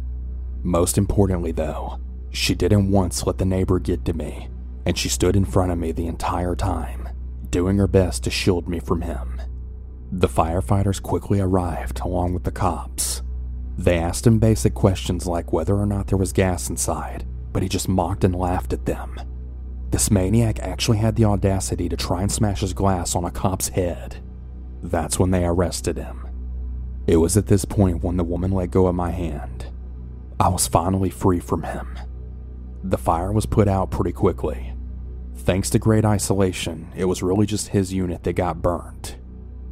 Most 0.64 0.98
importantly, 0.98 1.52
though, 1.52 2.00
she 2.32 2.56
didn't 2.56 2.90
once 2.90 3.28
let 3.28 3.38
the 3.38 3.44
neighbor 3.44 3.80
get 3.80 4.06
to 4.06 4.14
me, 4.14 4.48
and 4.86 4.98
she 4.98 5.10
stood 5.10 5.36
in 5.36 5.44
front 5.44 5.74
of 5.74 5.78
me 5.78 5.92
the 5.92 6.08
entire 6.08 6.56
time, 6.56 7.10
doing 7.50 7.78
her 7.80 7.88
best 7.88 8.24
to 8.24 8.32
shield 8.32 8.66
me 8.66 8.80
from 8.80 9.02
him. 9.02 9.42
The 10.10 10.30
firefighters 10.30 11.02
quickly 11.02 11.42
arrived 11.42 12.00
along 12.00 12.34
with 12.34 12.46
the 12.46 12.52
cops. 12.52 13.24
They 13.78 13.98
asked 13.98 14.26
him 14.26 14.40
basic 14.40 14.74
questions 14.74 15.28
like 15.28 15.52
whether 15.52 15.76
or 15.76 15.86
not 15.86 16.08
there 16.08 16.18
was 16.18 16.32
gas 16.32 16.70
inside, 16.70 17.26
but 17.54 17.64
he 17.64 17.70
just 17.70 17.88
mocked 17.88 18.24
and 18.24 18.36
laughed 18.36 18.74
at 18.74 18.86
them. 18.86 19.20
This 19.92 20.12
maniac 20.12 20.60
actually 20.60 20.98
had 20.98 21.16
the 21.16 21.26
audacity 21.26 21.88
to 21.88 21.96
try 21.96 22.22
and 22.22 22.32
smash 22.32 22.62
his 22.62 22.74
glass 22.74 23.16
on 23.16 23.26
a 23.26 23.32
cop's 23.32 23.70
head. 23.70 24.18
That's 24.82 25.20
when 25.20 25.32
they 25.32 25.46
arrested 25.46 25.98
him. 25.98 26.28
It 27.06 27.18
was 27.18 27.38
at 27.38 27.48
this 27.48 27.64
point 27.64 28.04
when 28.04 28.18
the 28.18 28.24
woman 28.24 28.52
let 28.52 28.72
go 28.72 28.88
of 28.88 28.96
my 28.96 29.12
hand 29.12 29.68
I 30.40 30.50
was 30.50 30.68
finally 30.68 31.10
free 31.10 31.40
from 31.40 31.64
him. 31.64 31.98
The 32.84 32.98
fire 32.98 33.32
was 33.32 33.46
put 33.46 33.68
out 33.68 33.92
pretty 33.92 34.12
quickly. 34.12 34.74
Thanks 35.38 35.70
to 35.70 35.80
great 35.80 36.04
isolation, 36.04 36.92
it 36.96 37.06
was 37.06 37.24
really 37.24 37.46
just 37.46 37.70
his 37.70 37.94
unit 37.94 38.24
that 38.24 38.34
got 38.34 38.62
burnt. 38.62 39.18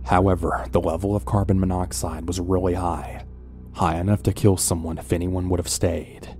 However, 0.06 0.65
the 0.72 0.80
level 0.80 1.15
of 1.15 1.26
carbon 1.26 1.60
monoxide 1.60 2.28
was 2.28 2.39
really 2.39 2.76
high, 2.76 3.26
high 3.74 4.00
enough 4.00 4.24
to 4.24 4.34
kill 4.34 4.56
someone 4.56 4.98
if 4.98 5.12
anyone 5.12 5.50
would 5.50 5.60
have 5.60 5.67
stayed. 5.67 6.38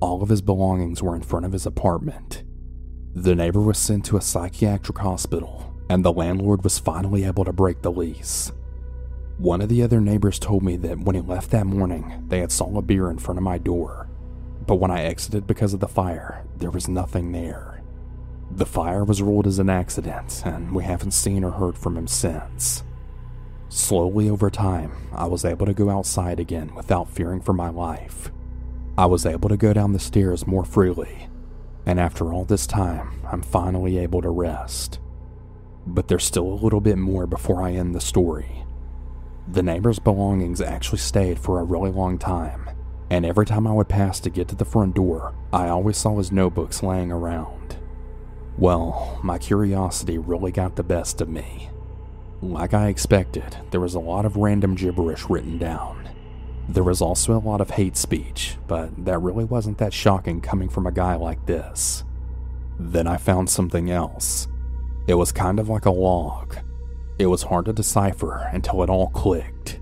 All 0.00 0.22
of 0.22 0.28
his 0.28 0.42
belongings 0.42 1.02
were 1.02 1.16
in 1.16 1.22
front 1.22 1.46
of 1.46 1.52
his 1.52 1.66
apartment. 1.66 2.44
The 3.14 3.34
neighbor 3.34 3.60
was 3.60 3.78
sent 3.78 4.04
to 4.06 4.18
a 4.18 4.22
psychiatric 4.22 4.98
hospital, 4.98 5.74
and 5.88 6.04
the 6.04 6.12
landlord 6.12 6.64
was 6.64 6.78
finally 6.78 7.24
able 7.24 7.44
to 7.46 7.52
break 7.52 7.80
the 7.80 7.90
lease. 7.90 8.52
One 9.38 9.60
of 9.60 9.68
the 9.68 9.82
other 9.82 10.00
neighbors 10.00 10.38
told 10.38 10.62
me 10.62 10.76
that 10.78 11.00
when 11.00 11.14
he 11.14 11.22
left 11.22 11.50
that 11.50 11.66
morning, 11.66 12.24
they 12.28 12.40
had 12.40 12.52
saw 12.52 12.76
a 12.76 12.82
beer 12.82 13.10
in 13.10 13.18
front 13.18 13.38
of 13.38 13.44
my 13.44 13.58
door. 13.58 14.08
But 14.66 14.76
when 14.76 14.90
I 14.90 15.02
exited 15.02 15.46
because 15.46 15.72
of 15.72 15.80
the 15.80 15.88
fire, 15.88 16.44
there 16.56 16.70
was 16.70 16.88
nothing 16.88 17.32
there. 17.32 17.82
The 18.50 18.66
fire 18.66 19.04
was 19.04 19.22
ruled 19.22 19.46
as 19.46 19.58
an 19.58 19.70
accident, 19.70 20.42
and 20.44 20.74
we 20.74 20.84
haven't 20.84 21.12
seen 21.12 21.42
or 21.42 21.52
heard 21.52 21.76
from 21.78 21.96
him 21.96 22.06
since. 22.06 22.82
Slowly 23.68 24.30
over 24.30 24.50
time, 24.50 24.92
I 25.12 25.26
was 25.26 25.44
able 25.44 25.66
to 25.66 25.74
go 25.74 25.90
outside 25.90 26.38
again 26.38 26.74
without 26.74 27.10
fearing 27.10 27.40
for 27.40 27.52
my 27.52 27.68
life. 27.68 28.30
I 28.98 29.04
was 29.04 29.26
able 29.26 29.50
to 29.50 29.58
go 29.58 29.74
down 29.74 29.92
the 29.92 29.98
stairs 29.98 30.46
more 30.46 30.64
freely, 30.64 31.28
and 31.84 32.00
after 32.00 32.32
all 32.32 32.46
this 32.46 32.66
time, 32.66 33.20
I'm 33.30 33.42
finally 33.42 33.98
able 33.98 34.22
to 34.22 34.30
rest. 34.30 35.00
But 35.86 36.08
there's 36.08 36.24
still 36.24 36.46
a 36.46 36.62
little 36.62 36.80
bit 36.80 36.96
more 36.96 37.26
before 37.26 37.62
I 37.62 37.72
end 37.72 37.94
the 37.94 38.00
story. 38.00 38.64
The 39.46 39.62
neighbor's 39.62 39.98
belongings 39.98 40.62
actually 40.62 40.98
stayed 40.98 41.38
for 41.38 41.60
a 41.60 41.64
really 41.64 41.90
long 41.90 42.18
time, 42.18 42.70
and 43.10 43.26
every 43.26 43.44
time 43.44 43.66
I 43.66 43.72
would 43.72 43.88
pass 43.88 44.18
to 44.20 44.30
get 44.30 44.48
to 44.48 44.54
the 44.56 44.64
front 44.64 44.94
door, 44.94 45.34
I 45.52 45.68
always 45.68 45.98
saw 45.98 46.16
his 46.16 46.32
notebooks 46.32 46.82
laying 46.82 47.12
around. 47.12 47.76
Well, 48.56 49.20
my 49.22 49.36
curiosity 49.36 50.16
really 50.16 50.52
got 50.52 50.76
the 50.76 50.82
best 50.82 51.20
of 51.20 51.28
me. 51.28 51.68
Like 52.40 52.72
I 52.72 52.88
expected, 52.88 53.58
there 53.70 53.80
was 53.80 53.94
a 53.94 54.00
lot 54.00 54.24
of 54.24 54.36
random 54.36 54.74
gibberish 54.74 55.28
written 55.28 55.58
down. 55.58 56.08
There 56.68 56.84
was 56.84 57.00
also 57.00 57.36
a 57.36 57.38
lot 57.38 57.60
of 57.60 57.70
hate 57.70 57.96
speech, 57.96 58.56
but 58.66 59.04
that 59.04 59.18
really 59.18 59.44
wasn't 59.44 59.78
that 59.78 59.92
shocking 59.92 60.40
coming 60.40 60.68
from 60.68 60.86
a 60.86 60.92
guy 60.92 61.14
like 61.14 61.46
this. 61.46 62.04
Then 62.78 63.06
I 63.06 63.16
found 63.16 63.48
something 63.48 63.90
else. 63.90 64.48
It 65.06 65.14
was 65.14 65.32
kind 65.32 65.60
of 65.60 65.68
like 65.68 65.86
a 65.86 65.90
log, 65.90 66.56
it 67.18 67.26
was 67.26 67.44
hard 67.44 67.64
to 67.64 67.72
decipher 67.72 68.50
until 68.52 68.82
it 68.82 68.90
all 68.90 69.08
clicked. 69.08 69.80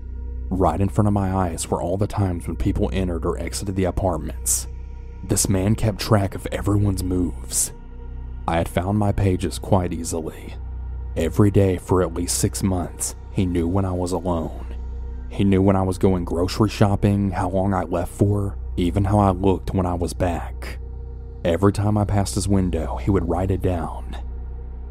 Right 0.49 0.79
in 0.79 0.87
front 0.87 1.07
of 1.07 1.13
my 1.13 1.33
eyes 1.33 1.69
were 1.69 1.81
all 1.81 1.97
the 1.97 2.07
times 2.07 2.47
when 2.47 2.55
people 2.55 2.89
entered 2.93 3.25
or 3.25 3.37
exited 3.37 3.75
the 3.75 3.85
apartments. 3.85 4.67
This 5.21 5.49
man 5.49 5.75
kept 5.75 5.99
track 5.99 6.33
of 6.33 6.47
everyone's 6.47 7.03
moves. 7.03 7.73
I 8.47 8.55
had 8.57 8.69
found 8.69 8.97
my 8.97 9.11
pages 9.11 9.59
quite 9.59 9.91
easily. 9.91 10.55
Every 11.17 11.51
day 11.51 11.77
for 11.77 12.01
at 12.01 12.13
least 12.13 12.37
six 12.37 12.63
months, 12.63 13.15
he 13.31 13.45
knew 13.45 13.67
when 13.67 13.85
I 13.85 13.91
was 13.91 14.13
alone. 14.13 14.64
He 15.35 15.43
knew 15.43 15.61
when 15.61 15.75
I 15.75 15.81
was 15.81 15.97
going 15.97 16.23
grocery 16.23 16.69
shopping, 16.69 17.31
how 17.31 17.49
long 17.49 17.73
I 17.73 17.83
left 17.83 18.13
for, 18.13 18.57
even 18.77 19.03
how 19.03 19.19
I 19.19 19.31
looked 19.31 19.73
when 19.73 19.85
I 19.85 19.93
was 19.93 20.13
back. 20.13 20.79
Every 21.43 21.73
time 21.73 21.97
I 21.97 22.05
passed 22.05 22.35
his 22.35 22.47
window, 22.47 22.95
he 22.95 23.11
would 23.11 23.27
write 23.27 23.51
it 23.51 23.61
down. 23.61 24.15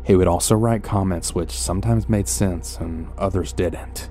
He 0.04 0.14
would 0.14 0.28
also 0.28 0.54
write 0.54 0.82
comments 0.82 1.34
which 1.34 1.50
sometimes 1.50 2.10
made 2.10 2.28
sense 2.28 2.76
and 2.76 3.08
others 3.16 3.54
didn't. 3.54 4.10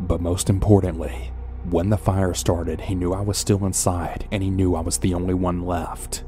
But 0.00 0.22
most 0.22 0.48
importantly, 0.48 1.30
when 1.68 1.90
the 1.90 1.98
fire 1.98 2.32
started, 2.32 2.80
he 2.80 2.94
knew 2.94 3.12
I 3.12 3.20
was 3.20 3.36
still 3.36 3.66
inside 3.66 4.26
and 4.32 4.42
he 4.42 4.48
knew 4.48 4.74
I 4.74 4.80
was 4.80 4.96
the 4.96 5.12
only 5.12 5.34
one 5.34 5.66
left. 5.66 6.24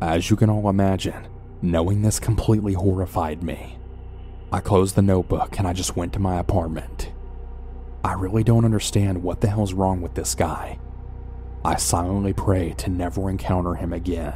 As 0.00 0.30
you 0.30 0.36
can 0.36 0.48
all 0.48 0.70
imagine, 0.70 1.28
knowing 1.60 2.00
this 2.00 2.18
completely 2.18 2.72
horrified 2.72 3.42
me. 3.42 3.78
I 4.50 4.60
closed 4.60 4.94
the 4.94 5.02
notebook 5.02 5.58
and 5.58 5.68
I 5.68 5.74
just 5.74 5.94
went 5.94 6.14
to 6.14 6.18
my 6.18 6.38
apartment. 6.38 7.12
I 8.04 8.14
really 8.14 8.42
don't 8.42 8.64
understand 8.64 9.22
what 9.22 9.40
the 9.40 9.48
hell's 9.48 9.74
wrong 9.74 10.00
with 10.02 10.14
this 10.14 10.34
guy. 10.34 10.78
I 11.64 11.76
silently 11.76 12.32
pray 12.32 12.74
to 12.78 12.90
never 12.90 13.30
encounter 13.30 13.74
him 13.74 13.92
again. 13.92 14.34